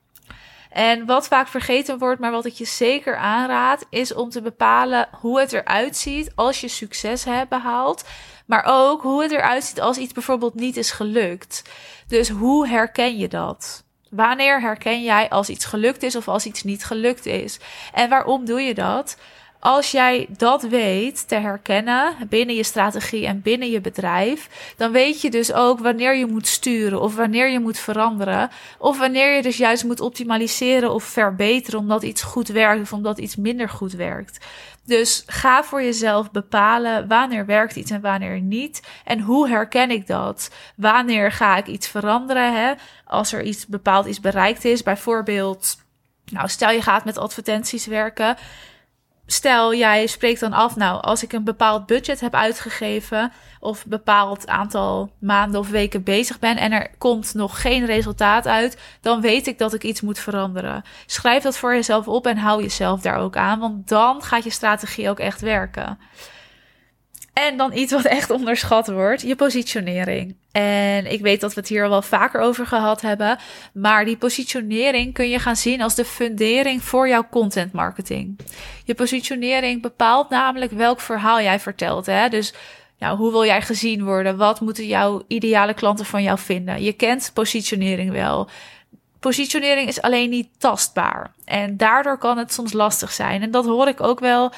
En 0.71 1.07
wat 1.07 1.29
vaak 1.29 1.49
vergeten 1.49 1.99
wordt, 1.99 2.21
maar 2.21 2.31
wat 2.31 2.45
ik 2.45 2.53
je 2.53 2.65
zeker 2.65 3.17
aanraad, 3.17 3.87
is 3.91 4.15
om 4.15 4.31
te 4.31 4.43
bepalen 4.43 5.09
hoe 5.21 5.41
het 5.41 5.53
eruit 5.53 5.97
ziet 5.97 6.33
als 6.35 6.61
je 6.61 6.69
succes 6.69 7.25
hebt 7.25 7.49
behaald. 7.49 8.09
Maar 8.51 8.65
ook 8.67 9.03
hoe 9.03 9.23
het 9.23 9.31
eruit 9.31 9.65
ziet 9.65 9.81
als 9.81 9.97
iets 9.97 10.13
bijvoorbeeld 10.13 10.55
niet 10.55 10.77
is 10.77 10.91
gelukt. 10.91 11.63
Dus 12.07 12.29
hoe 12.29 12.69
herken 12.69 13.19
je 13.19 13.29
dat? 13.29 13.85
Wanneer 14.09 14.61
herken 14.61 15.03
jij 15.03 15.29
als 15.29 15.49
iets 15.49 15.65
gelukt 15.65 16.03
is 16.03 16.17
of 16.17 16.29
als 16.29 16.47
iets 16.47 16.63
niet 16.63 16.85
gelukt 16.85 17.27
is? 17.27 17.59
En 17.93 18.09
waarom 18.09 18.45
doe 18.45 18.61
je 18.61 18.75
dat? 18.75 19.17
Als 19.63 19.91
jij 19.91 20.27
dat 20.37 20.63
weet 20.63 21.29
te 21.29 21.35
herkennen 21.35 22.15
binnen 22.29 22.55
je 22.55 22.63
strategie 22.63 23.27
en 23.27 23.43
binnen 23.43 23.71
je 23.71 23.81
bedrijf, 23.81 24.73
dan 24.77 24.93
weet 24.93 25.21
je 25.21 25.31
dus 25.31 25.53
ook 25.53 25.81
wanneer 25.81 26.17
je 26.17 26.27
moet 26.27 26.47
sturen 26.47 27.01
of 27.01 27.17
wanneer 27.17 27.49
je 27.49 27.61
moet 27.61 27.79
veranderen. 27.79 28.51
Of 28.79 28.99
wanneer 28.99 29.37
je 29.37 29.43
dus 29.43 29.57
juist 29.57 29.85
moet 29.85 30.01
optimaliseren 30.01 30.93
of 30.93 31.05
verbeteren 31.05 31.81
omdat 31.81 32.03
iets 32.03 32.23
goed 32.23 32.49
werkt 32.49 32.83
of 32.83 32.93
omdat 32.93 33.19
iets 33.19 33.37
minder 33.37 33.69
goed 33.69 33.93
werkt. 33.93 34.47
Dus 34.85 35.23
ga 35.27 35.65
voor 35.65 35.83
jezelf 35.83 36.31
bepalen 36.31 37.09
wanneer 37.09 37.47
werkt 37.47 37.77
iets 37.77 37.91
en 37.91 38.01
wanneer 38.01 38.41
niet. 38.41 38.83
En 39.05 39.21
hoe 39.21 39.49
herken 39.49 39.91
ik 39.91 40.07
dat? 40.07 40.51
Wanneer 40.77 41.33
ga 41.33 41.57
ik 41.57 41.67
iets 41.67 41.89
veranderen? 41.89 42.55
Hè? 42.55 42.73
Als 43.05 43.33
er 43.33 43.43
iets 43.43 43.67
bepaald 43.67 44.07
iets 44.07 44.21
bereikt 44.21 44.65
is, 44.65 44.83
bijvoorbeeld. 44.83 45.77
Nou, 46.25 46.49
stel 46.49 46.71
je 46.71 46.83
gaat 46.83 47.05
met 47.05 47.19
advertenties 47.19 47.87
werken 47.87 48.37
stel 49.33 49.75
jij 49.75 50.07
spreekt 50.07 50.41
dan 50.41 50.53
af, 50.53 50.77
nou, 50.77 51.01
als 51.03 51.23
ik 51.23 51.33
een 51.33 51.45
bepaald 51.45 51.87
budget 51.87 52.21
heb 52.21 52.35
uitgegeven 52.35 53.33
of 53.61 53.85
een 53.85 53.91
bepaald 53.91 54.49
aantal 54.49 55.11
maanden 55.19 55.61
of 55.61 55.69
weken 55.69 56.03
bezig 56.03 56.39
ben 56.39 56.57
en 56.57 56.73
er 56.73 56.91
komt 56.99 57.35
nog 57.35 57.61
geen 57.61 57.87
resultaat 57.87 58.47
uit, 58.47 58.79
dan 59.01 59.21
weet 59.21 59.47
ik 59.47 59.59
dat 59.59 59.75
ik 59.75 59.83
iets 59.83 60.01
moet 60.01 60.19
veranderen. 60.19 60.83
Schrijf 61.07 61.43
dat 61.43 61.57
voor 61.57 61.75
jezelf 61.75 62.09
op 62.09 62.27
en 62.27 62.37
hou 62.37 62.63
jezelf 62.63 63.01
daar 63.01 63.19
ook 63.19 63.37
aan, 63.37 63.59
want 63.59 63.89
dan 63.89 64.23
gaat 64.23 64.45
je 64.45 64.51
strategie 64.51 65.11
ook 65.11 65.19
echt 65.19 65.41
werken. 65.41 65.99
En 67.33 67.57
dan 67.57 67.73
iets 67.73 67.93
wat 67.93 68.05
echt 68.05 68.31
onderschat 68.31 68.87
wordt, 68.87 69.23
je 69.23 69.37
positionering. 69.37 70.37
En 70.53 71.13
ik 71.13 71.21
weet 71.21 71.41
dat 71.41 71.55
we 71.55 71.61
het 71.61 71.69
hier 71.69 71.85
al 71.85 71.91
wel 71.91 72.03
vaker 72.03 72.41
over 72.41 72.67
gehad 72.67 73.01
hebben, 73.01 73.39
maar 73.73 74.05
die 74.05 74.17
positionering 74.17 75.15
kun 75.15 75.29
je 75.29 75.39
gaan 75.39 75.57
zien 75.57 75.83
als 75.83 75.95
de 75.95 76.05
fundering 76.05 76.83
voor 76.83 77.09
jouw 77.09 77.27
content 77.31 77.73
marketing. 77.73 78.39
Je 78.85 78.95
positionering 78.95 79.83
bepaalt 79.83 80.31
namelijk 80.31 80.73
welk 80.73 81.01
verhaal 81.01 81.41
jij 81.41 81.61
vertelt. 81.61 82.07
Hè? 82.07 82.29
Dus 82.29 82.55
nou, 82.99 83.17
hoe 83.17 83.31
wil 83.31 83.45
jij 83.45 83.63
gezien 83.63 84.05
worden? 84.05 84.37
Wat 84.37 84.61
moeten 84.61 84.87
jouw 84.87 85.23
ideale 85.27 85.75
klanten 85.75 86.07
van 86.07 86.23
jou 86.23 86.39
vinden? 86.39 86.83
Je 86.83 86.93
kent 86.93 87.31
positionering 87.35 88.11
wel. 88.13 88.49
Positionering 89.21 89.89
is 89.89 90.03
alleen 90.03 90.31
niet 90.31 90.49
tastbaar. 90.59 91.33
En 91.45 91.77
daardoor 91.77 92.19
kan 92.19 92.39
het 92.39 92.53
soms 92.53 92.73
lastig 92.73 93.13
zijn. 93.13 93.43
En 93.43 93.51
dat 93.51 93.65
hoor 93.65 93.89
ik 93.89 94.01
ook 94.01 94.21
wel. 94.21 94.53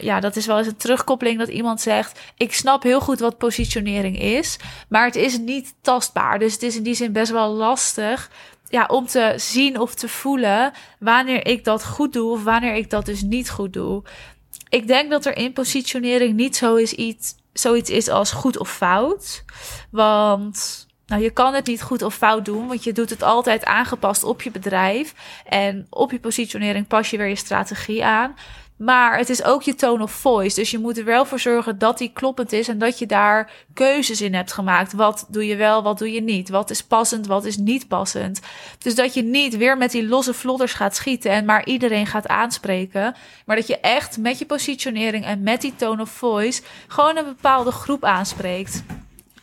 Ja, 0.00 0.20
dat 0.20 0.36
is 0.36 0.46
wel 0.46 0.58
eens 0.58 0.66
een 0.66 0.76
terugkoppeling 0.76 1.38
dat 1.38 1.48
iemand 1.48 1.80
zegt: 1.80 2.20
Ik 2.36 2.54
snap 2.54 2.82
heel 2.82 3.00
goed 3.00 3.20
wat 3.20 3.38
positionering 3.38 4.20
is, 4.20 4.56
maar 4.88 5.04
het 5.04 5.16
is 5.16 5.38
niet 5.38 5.74
tastbaar. 5.80 6.38
Dus 6.38 6.52
het 6.52 6.62
is 6.62 6.76
in 6.76 6.82
die 6.82 6.94
zin 6.94 7.12
best 7.12 7.32
wel 7.32 7.52
lastig 7.52 8.30
ja, 8.68 8.86
om 8.86 9.06
te 9.06 9.34
zien 9.36 9.80
of 9.80 9.94
te 9.94 10.08
voelen 10.08 10.72
wanneer 10.98 11.46
ik 11.46 11.64
dat 11.64 11.84
goed 11.84 12.12
doe 12.12 12.30
of 12.30 12.44
wanneer 12.44 12.74
ik 12.74 12.90
dat 12.90 13.04
dus 13.04 13.22
niet 13.22 13.50
goed 13.50 13.72
doe. 13.72 14.02
Ik 14.68 14.86
denk 14.86 15.10
dat 15.10 15.26
er 15.26 15.36
in 15.36 15.52
positionering 15.52 16.34
niet 16.34 16.56
zo 16.56 16.74
is 16.74 16.92
iets, 16.92 17.34
zoiets 17.52 17.90
is 17.90 18.08
als 18.08 18.32
goed 18.32 18.58
of 18.58 18.70
fout. 18.70 19.44
Want 19.90 20.86
nou, 21.06 21.22
je 21.22 21.30
kan 21.30 21.54
het 21.54 21.66
niet 21.66 21.82
goed 21.82 22.02
of 22.02 22.14
fout 22.14 22.44
doen, 22.44 22.66
want 22.66 22.84
je 22.84 22.92
doet 22.92 23.10
het 23.10 23.22
altijd 23.22 23.64
aangepast 23.64 24.24
op 24.24 24.42
je 24.42 24.50
bedrijf. 24.50 25.14
En 25.44 25.86
op 25.90 26.10
je 26.10 26.18
positionering 26.18 26.86
pas 26.86 27.10
je 27.10 27.16
weer 27.16 27.28
je 27.28 27.36
strategie 27.36 28.04
aan. 28.04 28.34
Maar 28.76 29.18
het 29.18 29.28
is 29.28 29.42
ook 29.42 29.62
je 29.62 29.74
tone 29.74 30.02
of 30.02 30.12
voice. 30.12 30.54
Dus 30.60 30.70
je 30.70 30.78
moet 30.78 30.98
er 30.98 31.04
wel 31.04 31.24
voor 31.24 31.38
zorgen 31.38 31.78
dat 31.78 31.98
die 31.98 32.10
kloppend 32.12 32.52
is 32.52 32.68
en 32.68 32.78
dat 32.78 32.98
je 32.98 33.06
daar 33.06 33.50
keuzes 33.74 34.20
in 34.20 34.34
hebt 34.34 34.52
gemaakt. 34.52 34.92
Wat 34.92 35.26
doe 35.28 35.46
je 35.46 35.56
wel, 35.56 35.82
wat 35.82 35.98
doe 35.98 36.12
je 36.12 36.22
niet? 36.22 36.48
Wat 36.48 36.70
is 36.70 36.82
passend, 36.82 37.26
wat 37.26 37.44
is 37.44 37.56
niet 37.56 37.88
passend? 37.88 38.40
Dus 38.78 38.94
dat 38.94 39.14
je 39.14 39.22
niet 39.22 39.56
weer 39.56 39.76
met 39.76 39.90
die 39.90 40.08
losse 40.08 40.34
vlodders 40.34 40.72
gaat 40.72 40.96
schieten 40.96 41.30
en 41.30 41.44
maar 41.44 41.66
iedereen 41.66 42.06
gaat 42.06 42.28
aanspreken. 42.28 43.14
Maar 43.46 43.56
dat 43.56 43.66
je 43.66 43.80
echt 43.80 44.18
met 44.18 44.38
je 44.38 44.46
positionering 44.46 45.24
en 45.24 45.42
met 45.42 45.60
die 45.60 45.76
tone 45.76 46.02
of 46.02 46.10
voice 46.10 46.62
gewoon 46.86 47.16
een 47.16 47.24
bepaalde 47.24 47.70
groep 47.70 48.04
aanspreekt. 48.04 48.82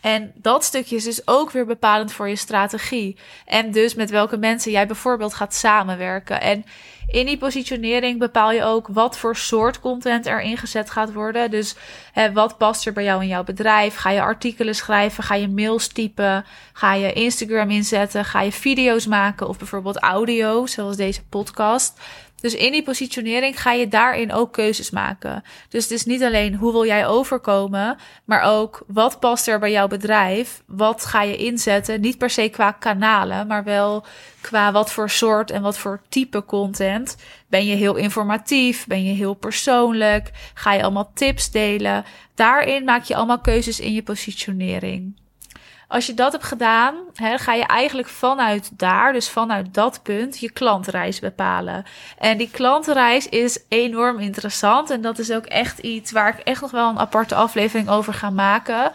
En 0.02 0.32
dat 0.36 0.64
stukje 0.64 0.96
is 0.96 1.04
dus 1.04 1.28
ook 1.28 1.52
weer 1.52 1.66
bepalend 1.66 2.12
voor 2.12 2.30
je 2.30 2.36
strategie. 2.36 3.18
En 3.46 3.72
dus 3.72 3.96
met 3.96 4.10
welke 4.10 4.38
mensen 4.38 4.72
jij 4.72 4.88
bijvoorbeeld 4.88 5.34
gaat 5.34 5.56
samenwerken. 5.56 6.42
En 6.42 6.66
in 7.08 7.26
die 7.26 7.38
positionering 7.38 8.20
bepaal 8.20 8.52
je 8.52 8.64
ook 8.64 8.88
wat 8.88 9.18
voor 9.18 9.36
soort 9.36 9.80
content 9.80 10.26
er 10.26 10.42
ingezet 10.42 10.90
gaat 10.90 11.14
worden. 11.14 11.52
Dus 11.52 11.76
hè, 12.12 12.32
wat 12.32 12.58
past 12.58 12.86
er 12.86 12.94
bij 12.94 13.04
jou 13.04 13.22
in 13.22 13.28
jouw 13.28 13.44
bedrijf? 13.44 13.96
Ga 13.96 14.10
je 14.10 14.22
artikelen 14.22 14.76
schrijven? 14.76 15.24
Ga 15.24 15.36
je 15.36 15.48
mails 15.48 15.88
typen? 15.88 16.46
Ga 16.74 16.94
je 16.94 17.14
Instagram 17.14 17.70
inzetten? 17.70 18.26
Ga 18.26 18.42
je 18.42 18.52
video's 18.52 19.06
maken? 19.06 19.48
Of 19.48 19.58
bijvoorbeeld 19.58 19.98
audio, 19.98 20.66
zoals 20.66 20.96
deze 20.96 21.24
podcast? 21.24 22.00
Dus 22.44 22.56
in 22.56 22.72
die 22.72 22.84
positionering 22.84 23.62
ga 23.62 23.72
je 23.72 23.88
daarin 23.88 24.34
ook 24.34 24.54
keuzes 24.54 24.90
maken. 24.90 25.44
Dus 25.70 25.84
het 25.84 25.92
is 25.92 26.06
niet 26.06 26.24
alleen 26.24 26.56
hoe 26.56 26.72
wil 26.72 26.86
jij 26.86 27.08
overkomen, 27.08 27.98
maar 28.26 28.42
ook 28.42 28.84
wat 28.88 29.20
past 29.20 29.48
er 29.48 29.60
bij 29.60 29.72
jouw 29.72 29.88
bedrijf? 29.88 30.64
Wat 30.68 31.06
ga 31.06 31.22
je 31.22 31.36
inzetten? 31.36 32.02
Niet 32.02 32.18
per 32.18 32.30
se 32.30 32.50
qua 32.50 32.72
kanalen, 32.72 33.48
maar 33.48 33.64
wel 33.64 34.06
qua 34.42 34.72
wat 34.72 34.92
voor 34.92 35.10
soort 35.10 35.52
en 35.52 35.62
wat 35.62 35.78
voor 35.78 36.02
type 36.10 36.46
content. 36.46 37.18
Ben 37.48 37.66
je 37.66 37.76
heel 37.76 37.96
informatief? 37.96 38.88
Ben 38.88 39.04
je 39.04 39.14
heel 39.14 39.34
persoonlijk? 39.34 40.32
Ga 40.54 40.74
je 40.74 40.84
allemaal 40.84 41.12
tips 41.14 41.52
delen? 41.52 42.06
Daarin 42.36 42.84
maak 42.84 43.04
je 43.04 43.16
allemaal 43.16 43.42
keuzes 43.42 43.80
in 43.80 43.94
je 43.94 44.04
positionering. 44.04 45.22
Als 45.94 46.06
je 46.06 46.14
dat 46.14 46.32
hebt 46.32 46.44
gedaan, 46.44 46.96
hè, 47.14 47.38
ga 47.38 47.54
je 47.54 47.66
eigenlijk 47.66 48.08
vanuit 48.08 48.80
daar, 48.80 49.14
dus 49.14 49.30
vanuit 49.30 49.74
dat 49.74 50.00
punt, 50.04 50.40
je 50.40 50.52
klantreis 50.52 51.20
bepalen. 51.20 51.86
En 52.18 52.38
die 52.38 52.50
klantreis 52.52 53.30
is 53.30 53.64
enorm 53.68 54.20
interessant. 54.20 54.90
En 54.90 55.02
dat 55.02 55.20
is 55.20 55.32
ook 55.32 55.46
echt 55.46 55.80
iets 55.80 56.12
waar 56.12 56.38
ik 56.38 56.46
echt 56.46 56.62
nog 56.62 56.72
wel 56.72 56.90
een 56.90 57.00
aparte 57.00 57.36
aflevering 57.36 57.90
over 57.90 58.14
ga 58.14 58.30
maken. 58.30 58.92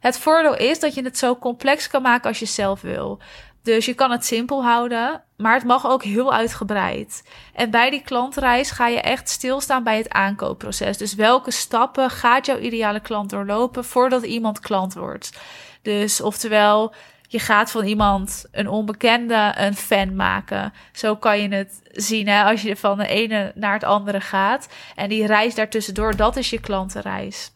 Het 0.00 0.18
voordeel 0.18 0.56
is 0.56 0.80
dat 0.80 0.94
je 0.94 1.02
het 1.02 1.18
zo 1.18 1.36
complex 1.36 1.88
kan 1.88 2.02
maken 2.02 2.28
als 2.28 2.38
je 2.38 2.46
zelf 2.46 2.80
wil. 2.80 3.18
Dus 3.62 3.84
je 3.84 3.94
kan 3.94 4.10
het 4.10 4.24
simpel 4.24 4.64
houden, 4.64 5.22
maar 5.38 5.54
het 5.54 5.64
mag 5.64 5.86
ook 5.86 6.02
heel 6.02 6.32
uitgebreid. 6.32 7.22
En 7.54 7.70
bij 7.70 7.90
die 7.90 8.02
klantreis 8.02 8.70
ga 8.70 8.88
je 8.88 9.00
echt 9.00 9.28
stilstaan 9.28 9.82
bij 9.82 9.96
het 9.96 10.10
aankoopproces. 10.10 10.96
Dus 10.96 11.14
welke 11.14 11.50
stappen 11.50 12.10
gaat 12.10 12.46
jouw 12.46 12.58
ideale 12.58 13.00
klant 13.00 13.30
doorlopen 13.30 13.84
voordat 13.84 14.22
iemand 14.22 14.60
klant 14.60 14.94
wordt? 14.94 15.40
Dus 15.82 16.20
oftewel, 16.20 16.94
je 17.28 17.38
gaat 17.38 17.70
van 17.70 17.84
iemand, 17.84 18.44
een 18.52 18.68
onbekende, 18.68 19.52
een 19.56 19.74
fan 19.74 20.16
maken. 20.16 20.72
Zo 20.92 21.16
kan 21.16 21.40
je 21.42 21.48
het 21.48 21.80
zien 21.92 22.28
hè, 22.28 22.42
als 22.44 22.62
je 22.62 22.76
van 22.76 22.98
de 22.98 23.06
ene 23.06 23.52
naar 23.54 23.72
het 23.72 23.84
andere 23.84 24.20
gaat. 24.20 24.68
En 24.94 25.08
die 25.08 25.26
reis 25.26 25.54
daartussendoor, 25.54 26.16
dat 26.16 26.36
is 26.36 26.50
je 26.50 26.60
klantenreis. 26.60 27.52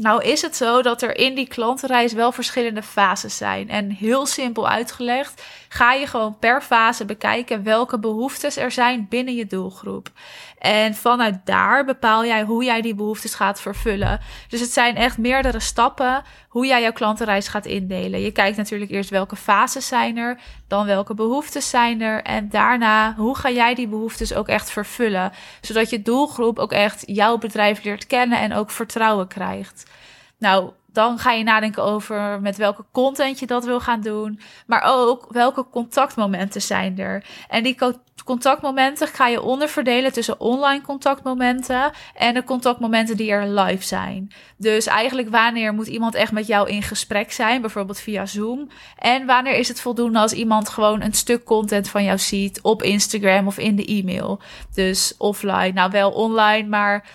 Nou 0.00 0.24
is 0.24 0.42
het 0.42 0.56
zo 0.56 0.82
dat 0.82 1.02
er 1.02 1.16
in 1.16 1.34
die 1.34 1.48
klantenreis 1.48 2.12
wel 2.12 2.32
verschillende 2.32 2.82
fases 2.82 3.36
zijn. 3.36 3.68
En 3.68 3.90
heel 3.90 4.26
simpel 4.26 4.68
uitgelegd, 4.68 5.42
ga 5.68 5.92
je 5.92 6.06
gewoon 6.06 6.38
per 6.38 6.62
fase 6.62 7.04
bekijken 7.04 7.62
welke 7.62 7.98
behoeftes 7.98 8.56
er 8.56 8.70
zijn 8.70 9.06
binnen 9.08 9.34
je 9.34 9.46
doelgroep. 9.46 10.10
En 10.58 10.94
vanuit 10.94 11.40
daar 11.44 11.84
bepaal 11.84 12.24
jij 12.24 12.42
hoe 12.42 12.64
jij 12.64 12.80
die 12.80 12.94
behoeftes 12.94 13.34
gaat 13.34 13.60
vervullen. 13.60 14.20
Dus 14.48 14.60
het 14.60 14.72
zijn 14.72 14.96
echt 14.96 15.18
meerdere 15.18 15.60
stappen 15.60 16.22
hoe 16.48 16.66
jij 16.66 16.82
jouw 16.82 16.92
klantenreis 16.92 17.48
gaat 17.48 17.66
indelen. 17.66 18.20
Je 18.20 18.30
kijkt 18.30 18.56
natuurlijk 18.56 18.90
eerst 18.90 19.10
welke 19.10 19.36
fases 19.36 19.86
zijn 19.86 20.16
er, 20.16 20.40
dan 20.68 20.86
welke 20.86 21.14
behoeftes 21.14 21.70
zijn 21.70 22.00
er 22.00 22.22
en 22.22 22.48
daarna 22.48 23.14
hoe 23.16 23.36
ga 23.36 23.50
jij 23.50 23.74
die 23.74 23.88
behoeftes 23.88 24.34
ook 24.34 24.48
echt 24.48 24.70
vervullen, 24.70 25.32
zodat 25.60 25.90
je 25.90 26.02
doelgroep 26.02 26.58
ook 26.58 26.72
echt 26.72 27.02
jouw 27.06 27.38
bedrijf 27.38 27.82
leert 27.82 28.06
kennen 28.06 28.38
en 28.38 28.54
ook 28.54 28.70
vertrouwen 28.70 29.28
krijgt. 29.28 29.90
Nou, 30.38 30.70
dan 30.98 31.18
ga 31.18 31.32
je 31.32 31.44
nadenken 31.44 31.82
over 31.82 32.40
met 32.40 32.56
welke 32.56 32.84
content 32.92 33.38
je 33.38 33.46
dat 33.46 33.64
wil 33.64 33.80
gaan 33.80 34.00
doen. 34.00 34.40
Maar 34.66 34.82
ook 34.86 35.26
welke 35.30 35.66
contactmomenten 35.70 36.62
zijn 36.62 36.98
er. 36.98 37.24
En 37.48 37.62
die 37.62 37.78
contactmomenten 38.24 39.08
ga 39.08 39.26
je 39.26 39.42
onderverdelen 39.42 40.12
tussen 40.12 40.40
online 40.40 40.82
contactmomenten 40.82 41.90
en 42.14 42.34
de 42.34 42.44
contactmomenten 42.44 43.16
die 43.16 43.30
er 43.30 43.48
live 43.60 43.84
zijn. 43.84 44.32
Dus 44.56 44.86
eigenlijk 44.86 45.28
wanneer 45.28 45.72
moet 45.72 45.86
iemand 45.86 46.14
echt 46.14 46.32
met 46.32 46.46
jou 46.46 46.68
in 46.68 46.82
gesprek 46.82 47.32
zijn, 47.32 47.60
bijvoorbeeld 47.60 48.00
via 48.00 48.26
Zoom. 48.26 48.68
En 48.96 49.26
wanneer 49.26 49.54
is 49.54 49.68
het 49.68 49.80
voldoende 49.80 50.18
als 50.18 50.32
iemand 50.32 50.68
gewoon 50.68 51.02
een 51.02 51.14
stuk 51.14 51.44
content 51.44 51.88
van 51.88 52.04
jou 52.04 52.18
ziet 52.18 52.60
op 52.62 52.82
Instagram 52.82 53.46
of 53.46 53.58
in 53.58 53.76
de 53.76 53.84
e-mail. 53.84 54.40
Dus 54.74 55.14
offline, 55.18 55.72
nou 55.72 55.90
wel 55.90 56.10
online, 56.10 56.68
maar 56.68 57.06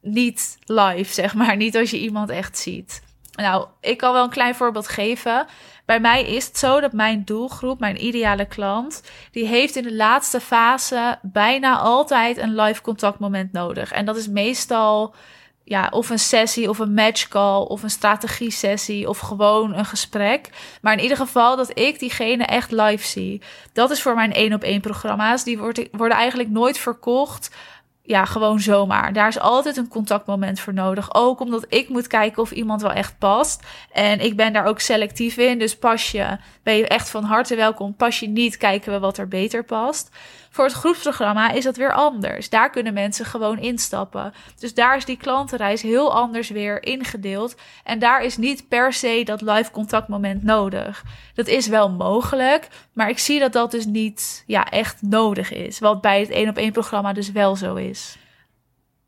niet 0.00 0.58
live, 0.64 1.12
zeg 1.12 1.34
maar. 1.34 1.56
Niet 1.56 1.76
als 1.76 1.90
je 1.90 2.00
iemand 2.00 2.30
echt 2.30 2.58
ziet. 2.58 3.04
Nou, 3.36 3.66
ik 3.80 3.96
kan 3.96 4.12
wel 4.12 4.24
een 4.24 4.30
klein 4.30 4.54
voorbeeld 4.54 4.88
geven. 4.88 5.46
Bij 5.84 6.00
mij 6.00 6.24
is 6.24 6.46
het 6.46 6.58
zo 6.58 6.80
dat 6.80 6.92
mijn 6.92 7.24
doelgroep, 7.24 7.80
mijn 7.80 8.04
ideale 8.04 8.46
klant, 8.46 9.02
die 9.30 9.46
heeft 9.46 9.76
in 9.76 9.82
de 9.82 9.94
laatste 9.94 10.40
fase 10.40 11.18
bijna 11.22 11.78
altijd 11.78 12.38
een 12.38 12.54
live 12.54 12.82
contactmoment 12.82 13.52
nodig. 13.52 13.92
En 13.92 14.04
dat 14.04 14.16
is 14.16 14.28
meestal 14.28 15.14
ja, 15.64 15.88
of 15.90 16.10
een 16.10 16.18
sessie 16.18 16.68
of 16.68 16.78
een 16.78 16.94
match 16.94 17.28
call 17.28 17.62
of 17.62 17.82
een 17.82 17.90
strategie 17.90 18.50
sessie 18.50 19.08
of 19.08 19.18
gewoon 19.18 19.74
een 19.74 19.84
gesprek. 19.84 20.50
Maar 20.80 20.92
in 20.92 21.02
ieder 21.02 21.16
geval 21.16 21.56
dat 21.56 21.78
ik 21.78 21.98
diegene 21.98 22.44
echt 22.44 22.70
live 22.70 23.06
zie. 23.06 23.42
Dat 23.72 23.90
is 23.90 24.02
voor 24.02 24.14
mijn 24.14 24.32
één 24.32 24.52
op 24.52 24.62
één 24.62 24.80
programma's. 24.80 25.44
Die 25.44 25.58
worden 25.92 26.16
eigenlijk 26.16 26.50
nooit 26.50 26.78
verkocht 26.78 27.50
ja, 28.06 28.24
gewoon 28.24 28.60
zomaar. 28.60 29.12
Daar 29.12 29.28
is 29.28 29.38
altijd 29.38 29.76
een 29.76 29.88
contactmoment 29.88 30.60
voor 30.60 30.74
nodig. 30.74 31.14
Ook 31.14 31.40
omdat 31.40 31.66
ik 31.68 31.88
moet 31.88 32.06
kijken 32.06 32.42
of 32.42 32.50
iemand 32.50 32.82
wel 32.82 32.92
echt 32.92 33.18
past. 33.18 33.62
En 33.92 34.20
ik 34.20 34.36
ben 34.36 34.52
daar 34.52 34.66
ook 34.66 34.80
selectief 34.80 35.36
in. 35.36 35.58
Dus 35.58 35.76
pas 35.76 36.10
je, 36.10 36.38
ben 36.66 36.76
je 36.76 36.88
echt 36.88 37.10
van 37.10 37.24
harte 37.24 37.56
welkom. 37.56 37.94
Pas 37.94 38.20
je 38.20 38.28
niet, 38.28 38.56
kijken 38.56 38.92
we 38.92 38.98
wat 38.98 39.18
er 39.18 39.28
beter 39.28 39.64
past. 39.64 40.10
Voor 40.50 40.64
het 40.64 40.74
groepsprogramma 40.74 41.50
is 41.50 41.64
dat 41.64 41.76
weer 41.76 41.92
anders. 41.92 42.48
Daar 42.48 42.70
kunnen 42.70 42.94
mensen 42.94 43.24
gewoon 43.24 43.58
instappen. 43.58 44.32
Dus 44.58 44.74
daar 44.74 44.96
is 44.96 45.04
die 45.04 45.16
klantenreis 45.16 45.82
heel 45.82 46.14
anders 46.14 46.48
weer 46.48 46.82
ingedeeld. 46.82 47.56
En 47.84 47.98
daar 47.98 48.22
is 48.22 48.36
niet 48.36 48.68
per 48.68 48.92
se 48.92 49.22
dat 49.24 49.40
live 49.40 49.70
contactmoment 49.70 50.42
nodig. 50.42 51.02
Dat 51.34 51.46
is 51.46 51.66
wel 51.66 51.90
mogelijk, 51.90 52.68
maar 52.92 53.08
ik 53.08 53.18
zie 53.18 53.40
dat 53.40 53.52
dat 53.52 53.70
dus 53.70 53.86
niet 53.86 54.44
ja, 54.46 54.70
echt 54.70 55.02
nodig 55.02 55.52
is. 55.52 55.78
Wat 55.78 56.00
bij 56.00 56.20
het 56.20 56.30
één 56.30 56.48
op 56.48 56.56
één 56.56 56.72
programma 56.72 57.12
dus 57.12 57.32
wel 57.32 57.56
zo 57.56 57.74
is. 57.74 58.16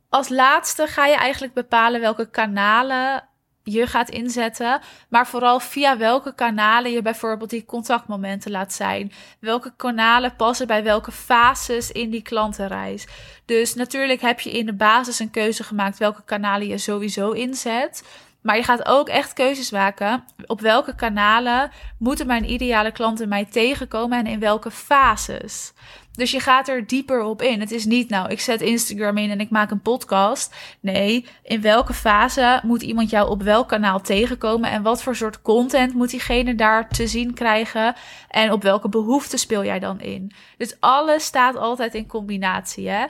Als 0.09 0.29
laatste 0.29 0.87
ga 0.87 1.07
je 1.07 1.17
eigenlijk 1.17 1.55
bepalen 1.55 2.01
welke 2.01 2.31
kanalen 2.31 3.28
je 3.73 3.87
gaat 3.87 4.11
inzetten, 4.11 4.81
maar 5.09 5.27
vooral 5.27 5.61
via 5.61 5.97
welke 5.97 6.35
kanalen 6.35 6.91
je 6.91 7.03
bijvoorbeeld 7.03 7.51
die 7.51 7.65
contactmomenten 7.65 8.51
laat 8.51 8.73
zijn. 8.73 9.13
Welke 9.41 9.73
kanalen 9.77 10.37
passen 10.37 10.67
bij 10.67 10.83
welke 10.83 11.13
fases 11.13 11.93
in 11.93 12.11
die 12.11 12.23
klantenreis. 12.23 13.07
Dus 13.45 13.75
natuurlijk 13.75 14.21
heb 14.21 14.41
je 14.41 14.51
in 14.51 14.67
de 14.67 14.75
basis 14.75 15.19
een 15.19 15.31
keuze 15.31 15.63
gemaakt 15.63 15.99
welke 15.99 16.23
kanalen 16.25 16.67
je 16.67 16.79
sowieso 16.79 17.31
inzet. 17.31 18.03
Maar 18.41 18.57
je 18.57 18.63
gaat 18.63 18.87
ook 18.87 19.09
echt 19.09 19.33
keuzes 19.33 19.71
maken. 19.71 20.25
Op 20.47 20.61
welke 20.61 20.95
kanalen 20.95 21.71
moeten 21.99 22.27
mijn 22.27 22.53
ideale 22.53 22.93
klanten 22.93 23.29
mij 23.29 23.45
tegenkomen 23.45 24.19
en 24.19 24.27
in 24.27 24.41
welke 24.41 24.71
fases? 24.71 25.73
Dus 26.19 26.31
je 26.31 26.41
gaat 26.41 26.69
er 26.69 26.87
dieper 26.87 27.23
op 27.23 27.43
in. 27.43 27.61
Het 27.61 27.71
is 27.71 27.85
niet, 27.85 28.09
nou, 28.09 28.31
ik 28.31 28.41
zet 28.41 28.61
Instagram 28.61 29.17
in 29.17 29.31
en 29.31 29.41
ik 29.41 29.51
maak 29.51 29.71
een 29.71 29.81
podcast. 29.81 30.55
Nee, 30.81 31.27
in 31.43 31.61
welke 31.61 31.95
fase 31.95 32.61
moet 32.63 32.83
iemand 32.83 33.11
jou 33.11 33.31
op 33.31 33.43
welk 33.43 33.69
kanaal 33.69 34.01
tegenkomen? 34.01 34.71
En 34.71 34.83
wat 34.83 35.03
voor 35.03 35.17
soort 35.17 35.43
content 35.43 35.95
moet 35.95 36.11
diegene 36.11 36.55
daar 36.55 36.89
te 36.89 37.07
zien 37.07 37.35
krijgen? 37.35 37.95
En 38.29 38.53
op 38.53 38.63
welke 38.63 38.89
behoeften 38.89 39.39
speel 39.39 39.65
jij 39.65 39.79
dan 39.79 40.01
in? 40.01 40.33
Dus 40.57 40.77
alles 40.81 41.25
staat 41.25 41.57
altijd 41.57 41.95
in 41.95 42.07
combinatie, 42.07 42.89
hè? 42.89 43.07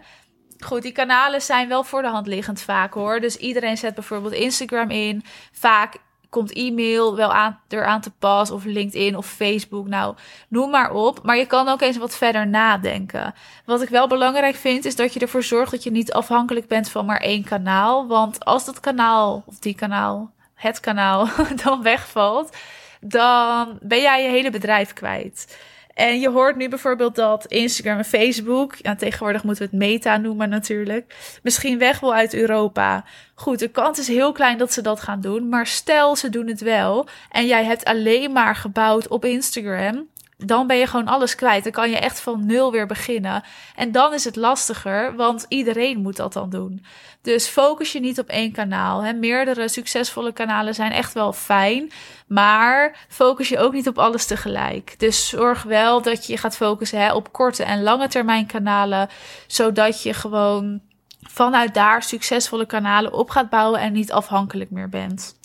Goed, 0.58 0.82
die 0.82 0.92
kanalen 0.92 1.42
zijn 1.42 1.68
wel 1.68 1.84
voor 1.84 2.02
de 2.02 2.08
hand 2.08 2.26
liggend 2.26 2.60
vaak 2.60 2.94
hoor. 2.94 3.20
Dus 3.20 3.36
iedereen 3.36 3.76
zet 3.76 3.94
bijvoorbeeld 3.94 4.32
Instagram 4.32 4.90
in. 4.90 5.22
Vaak 5.52 5.96
komt 6.30 6.52
e-mail 6.52 7.16
wel 7.16 7.32
aan, 7.32 7.60
eraan 7.68 8.00
te 8.00 8.10
pas, 8.18 8.50
of 8.50 8.64
LinkedIn 8.64 9.16
of 9.16 9.26
Facebook. 9.26 9.86
Nou, 9.86 10.14
noem 10.48 10.70
maar 10.70 10.92
op. 10.92 11.22
Maar 11.22 11.36
je 11.36 11.46
kan 11.46 11.68
ook 11.68 11.80
eens 11.80 11.96
wat 11.96 12.16
verder 12.16 12.46
nadenken. 12.46 13.34
Wat 13.64 13.82
ik 13.82 13.88
wel 13.88 14.08
belangrijk 14.08 14.56
vind, 14.56 14.84
is 14.84 14.96
dat 14.96 15.14
je 15.14 15.20
ervoor 15.20 15.42
zorgt 15.42 15.70
dat 15.70 15.82
je 15.82 15.90
niet 15.90 16.12
afhankelijk 16.12 16.68
bent 16.68 16.90
van 16.90 17.06
maar 17.06 17.20
één 17.20 17.44
kanaal. 17.44 18.06
Want 18.06 18.44
als 18.44 18.64
dat 18.64 18.80
kanaal, 18.80 19.42
of 19.46 19.58
die 19.58 19.74
kanaal, 19.74 20.30
het 20.54 20.80
kanaal, 20.80 21.28
dan 21.64 21.82
wegvalt, 21.82 22.56
dan 23.00 23.78
ben 23.82 24.00
jij 24.00 24.22
je 24.22 24.28
hele 24.28 24.50
bedrijf 24.50 24.92
kwijt. 24.92 25.58
En 25.98 26.20
je 26.20 26.28
hoort 26.28 26.56
nu 26.56 26.68
bijvoorbeeld 26.68 27.14
dat 27.14 27.46
Instagram 27.46 27.98
en 27.98 28.04
Facebook, 28.04 28.74
tegenwoordig 28.98 29.44
moeten 29.44 29.64
we 29.64 29.70
het 29.70 29.80
meta 29.80 30.16
noemen 30.16 30.48
natuurlijk, 30.48 31.14
misschien 31.42 31.78
weg 31.78 32.00
wil 32.00 32.14
uit 32.14 32.34
Europa. 32.34 33.04
Goed, 33.34 33.58
de 33.58 33.68
kans 33.68 33.98
is 33.98 34.08
heel 34.08 34.32
klein 34.32 34.58
dat 34.58 34.72
ze 34.72 34.82
dat 34.82 35.00
gaan 35.00 35.20
doen, 35.20 35.48
maar 35.48 35.66
stel 35.66 36.16
ze 36.16 36.28
doen 36.28 36.46
het 36.46 36.60
wel 36.60 37.08
en 37.30 37.46
jij 37.46 37.64
hebt 37.64 37.84
alleen 37.84 38.32
maar 38.32 38.56
gebouwd 38.56 39.08
op 39.08 39.24
Instagram, 39.24 40.08
dan 40.44 40.66
ben 40.66 40.76
je 40.76 40.86
gewoon 40.86 41.08
alles 41.08 41.34
kwijt. 41.34 41.62
Dan 41.62 41.72
kan 41.72 41.90
je 41.90 41.96
echt 41.96 42.20
van 42.20 42.46
nul 42.46 42.72
weer 42.72 42.86
beginnen. 42.86 43.42
En 43.74 43.92
dan 43.92 44.14
is 44.14 44.24
het 44.24 44.36
lastiger, 44.36 45.16
want 45.16 45.46
iedereen 45.48 45.98
moet 46.00 46.16
dat 46.16 46.32
dan 46.32 46.50
doen. 46.50 46.84
Dus 47.22 47.46
focus 47.46 47.92
je 47.92 48.00
niet 48.00 48.18
op 48.18 48.28
één 48.28 48.52
kanaal. 48.52 49.02
Hè. 49.02 49.12
Meerdere 49.12 49.68
succesvolle 49.68 50.32
kanalen 50.32 50.74
zijn 50.74 50.92
echt 50.92 51.12
wel 51.12 51.32
fijn, 51.32 51.92
maar 52.26 53.06
focus 53.08 53.48
je 53.48 53.58
ook 53.58 53.72
niet 53.72 53.88
op 53.88 53.98
alles 53.98 54.26
tegelijk. 54.26 54.94
Dus 54.98 55.28
zorg 55.28 55.62
wel 55.62 56.02
dat 56.02 56.26
je 56.26 56.36
gaat 56.36 56.56
focussen 56.56 57.00
hè, 57.00 57.12
op 57.12 57.32
korte 57.32 57.64
en 57.64 57.82
lange 57.82 58.08
termijn 58.08 58.46
kanalen, 58.46 59.08
zodat 59.46 60.02
je 60.02 60.14
gewoon 60.14 60.80
vanuit 61.20 61.74
daar 61.74 62.02
succesvolle 62.02 62.66
kanalen 62.66 63.12
op 63.12 63.30
gaat 63.30 63.50
bouwen 63.50 63.80
en 63.80 63.92
niet 63.92 64.12
afhankelijk 64.12 64.70
meer 64.70 64.88
bent. 64.88 65.36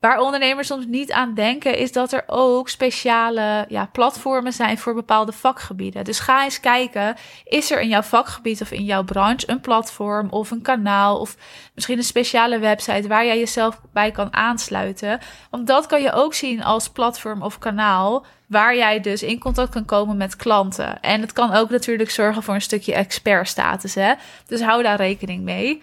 Waar 0.00 0.20
ondernemers 0.20 0.66
soms 0.66 0.86
niet 0.86 1.12
aan 1.12 1.34
denken, 1.34 1.76
is 1.76 1.92
dat 1.92 2.12
er 2.12 2.22
ook 2.26 2.68
speciale 2.68 3.64
ja, 3.68 3.88
platformen 3.92 4.52
zijn 4.52 4.78
voor 4.78 4.94
bepaalde 4.94 5.32
vakgebieden. 5.32 6.04
Dus 6.04 6.18
ga 6.20 6.44
eens 6.44 6.60
kijken, 6.60 7.16
is 7.44 7.70
er 7.70 7.80
in 7.80 7.88
jouw 7.88 8.02
vakgebied 8.02 8.60
of 8.60 8.70
in 8.70 8.84
jouw 8.84 9.04
branche 9.04 9.50
een 9.50 9.60
platform 9.60 10.28
of 10.30 10.50
een 10.50 10.62
kanaal 10.62 11.18
of 11.18 11.36
misschien 11.74 11.98
een 11.98 12.04
speciale 12.04 12.58
website 12.58 13.08
waar 13.08 13.24
jij 13.24 13.38
jezelf 13.38 13.80
bij 13.92 14.10
kan 14.10 14.34
aansluiten? 14.34 15.20
Want 15.50 15.66
dat 15.66 15.86
kan 15.86 16.02
je 16.02 16.12
ook 16.12 16.34
zien 16.34 16.62
als 16.62 16.88
platform 16.88 17.42
of 17.42 17.58
kanaal 17.58 18.24
waar 18.46 18.76
jij 18.76 19.00
dus 19.00 19.22
in 19.22 19.38
contact 19.38 19.72
kan 19.72 19.84
komen 19.84 20.16
met 20.16 20.36
klanten. 20.36 21.00
En 21.00 21.20
het 21.20 21.32
kan 21.32 21.54
ook 21.54 21.70
natuurlijk 21.70 22.10
zorgen 22.10 22.42
voor 22.42 22.54
een 22.54 22.60
stukje 22.60 22.94
expertstatus, 22.94 23.94
hè? 23.94 24.12
Dus 24.46 24.62
hou 24.62 24.82
daar 24.82 24.96
rekening 24.96 25.42
mee. 25.42 25.82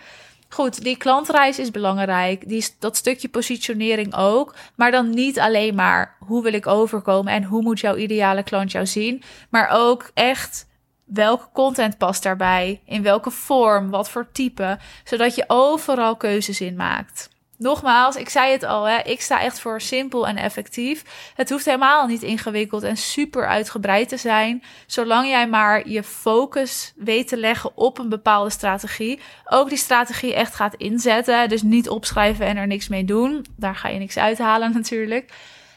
Goed, 0.49 0.83
die 0.83 0.97
klantreis 0.97 1.59
is 1.59 1.71
belangrijk. 1.71 2.47
Die, 2.47 2.67
dat 2.79 2.95
stukje 2.95 3.29
positionering 3.29 4.15
ook. 4.15 4.55
Maar 4.75 4.91
dan 4.91 5.09
niet 5.09 5.39
alleen 5.39 5.75
maar 5.75 6.15
hoe 6.19 6.43
wil 6.43 6.53
ik 6.53 6.67
overkomen 6.67 7.33
en 7.33 7.43
hoe 7.43 7.61
moet 7.61 7.79
jouw 7.79 7.95
ideale 7.95 8.43
klant 8.43 8.71
jou 8.71 8.85
zien. 8.85 9.23
Maar 9.49 9.69
ook 9.71 10.11
echt 10.13 10.67
welke 11.05 11.47
content 11.53 11.97
past 11.97 12.23
daarbij. 12.23 12.81
In 12.85 13.03
welke 13.03 13.31
vorm, 13.31 13.89
wat 13.89 14.09
voor 14.09 14.27
type. 14.31 14.79
Zodat 15.03 15.35
je 15.35 15.43
overal 15.47 16.15
keuzes 16.15 16.61
in 16.61 16.75
maakt. 16.75 17.29
Nogmaals, 17.57 18.15
ik 18.15 18.29
zei 18.29 18.51
het 18.51 18.63
al, 18.63 18.83
hè, 18.87 18.97
ik 18.97 19.21
sta 19.21 19.41
echt 19.41 19.59
voor 19.59 19.81
simpel 19.81 20.27
en 20.27 20.37
effectief. 20.37 21.31
Het 21.35 21.49
hoeft 21.49 21.65
helemaal 21.65 22.07
niet 22.07 22.23
ingewikkeld 22.23 22.83
en 22.83 22.97
super 22.97 23.47
uitgebreid 23.47 24.09
te 24.09 24.17
zijn, 24.17 24.63
zolang 24.87 25.27
jij 25.27 25.47
maar 25.47 25.89
je 25.89 26.03
focus 26.03 26.93
weet 26.95 27.27
te 27.27 27.37
leggen 27.37 27.77
op 27.77 27.97
een 27.97 28.09
bepaalde 28.09 28.49
strategie. 28.49 29.19
Ook 29.45 29.69
die 29.69 29.77
strategie 29.77 30.33
echt 30.33 30.55
gaat 30.55 30.75
inzetten, 30.75 31.49
dus 31.49 31.61
niet 31.61 31.89
opschrijven 31.89 32.45
en 32.45 32.57
er 32.57 32.67
niks 32.67 32.87
mee 32.87 33.05
doen. 33.05 33.45
Daar 33.55 33.75
ga 33.75 33.87
je 33.87 33.99
niks 33.99 34.17
uithalen 34.17 34.73
natuurlijk. 34.81 35.31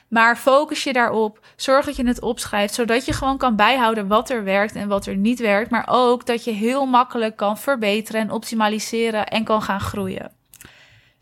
Maar 0.09 0.37
focus 0.37 0.85
je 0.85 0.93
daarop. 0.93 1.41
Zorg 1.57 1.85
dat 1.85 1.97
je 1.97 2.07
het 2.07 2.21
opschrijft, 2.21 2.75
zodat 2.75 3.05
je 3.05 3.13
gewoon 3.13 3.39
kan 3.39 3.57
bijhouden 3.57 4.07
wat 4.07 4.31
er 4.31 4.45
werkt 4.45 4.75
en 4.75 4.89
wat 4.89 5.07
er 5.07 5.17
niet 5.17 5.39
werkt. 5.39 5.71
Maar 5.71 5.87
ook 5.91 6.27
dat 6.27 6.45
je 6.45 6.51
heel 6.51 6.87
makkelijk 6.87 7.37
kan 7.37 7.59
verbeteren 7.59 8.21
en 8.21 8.31
optimaliseren 8.31 9.27
en 9.27 9.45
kan 9.45 9.63
gaan 9.63 9.81
groeien. 9.81 10.40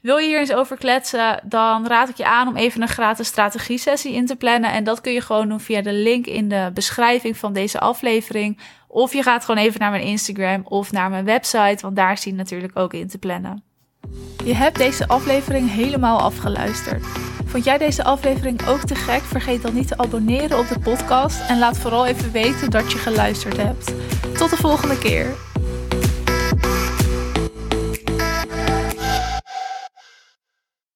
Wil 0.00 0.16
je 0.16 0.26
hier 0.26 0.38
eens 0.38 0.52
over 0.52 0.76
kletsen, 0.76 1.40
dan 1.44 1.86
raad 1.86 2.08
ik 2.08 2.16
je 2.16 2.24
aan 2.24 2.48
om 2.48 2.56
even 2.56 2.82
een 2.82 2.88
gratis 2.88 3.26
strategie-sessie 3.26 4.14
in 4.14 4.26
te 4.26 4.36
plannen. 4.36 4.72
En 4.72 4.84
dat 4.84 5.00
kun 5.00 5.12
je 5.12 5.20
gewoon 5.20 5.48
doen 5.48 5.60
via 5.60 5.82
de 5.82 5.92
link 5.92 6.26
in 6.26 6.48
de 6.48 6.70
beschrijving 6.74 7.36
van 7.36 7.52
deze 7.52 7.80
aflevering. 7.80 8.58
Of 8.88 9.12
je 9.12 9.22
gaat 9.22 9.44
gewoon 9.44 9.64
even 9.64 9.80
naar 9.80 9.90
mijn 9.90 10.02
Instagram 10.02 10.62
of 10.64 10.92
naar 10.92 11.10
mijn 11.10 11.24
website, 11.24 11.78
want 11.80 11.96
daar 11.96 12.12
is 12.12 12.20
die 12.20 12.34
natuurlijk 12.34 12.78
ook 12.78 12.94
in 12.94 13.08
te 13.08 13.18
plannen. 13.18 13.62
Je 14.44 14.54
hebt 14.54 14.78
deze 14.78 15.08
aflevering 15.08 15.70
helemaal 15.70 16.20
afgeluisterd. 16.20 17.06
Vond 17.44 17.64
jij 17.64 17.78
deze 17.78 18.04
aflevering 18.04 18.66
ook 18.66 18.80
te 18.80 18.94
gek? 18.94 19.22
Vergeet 19.22 19.62
dan 19.62 19.74
niet 19.74 19.88
te 19.88 19.98
abonneren 19.98 20.58
op 20.58 20.68
de 20.68 20.78
podcast 20.78 21.48
en 21.48 21.58
laat 21.58 21.78
vooral 21.78 22.06
even 22.06 22.32
weten 22.32 22.70
dat 22.70 22.92
je 22.92 22.98
geluisterd 22.98 23.56
hebt. 23.56 23.94
Tot 24.38 24.50
de 24.50 24.56
volgende 24.56 24.98
keer. 24.98 25.47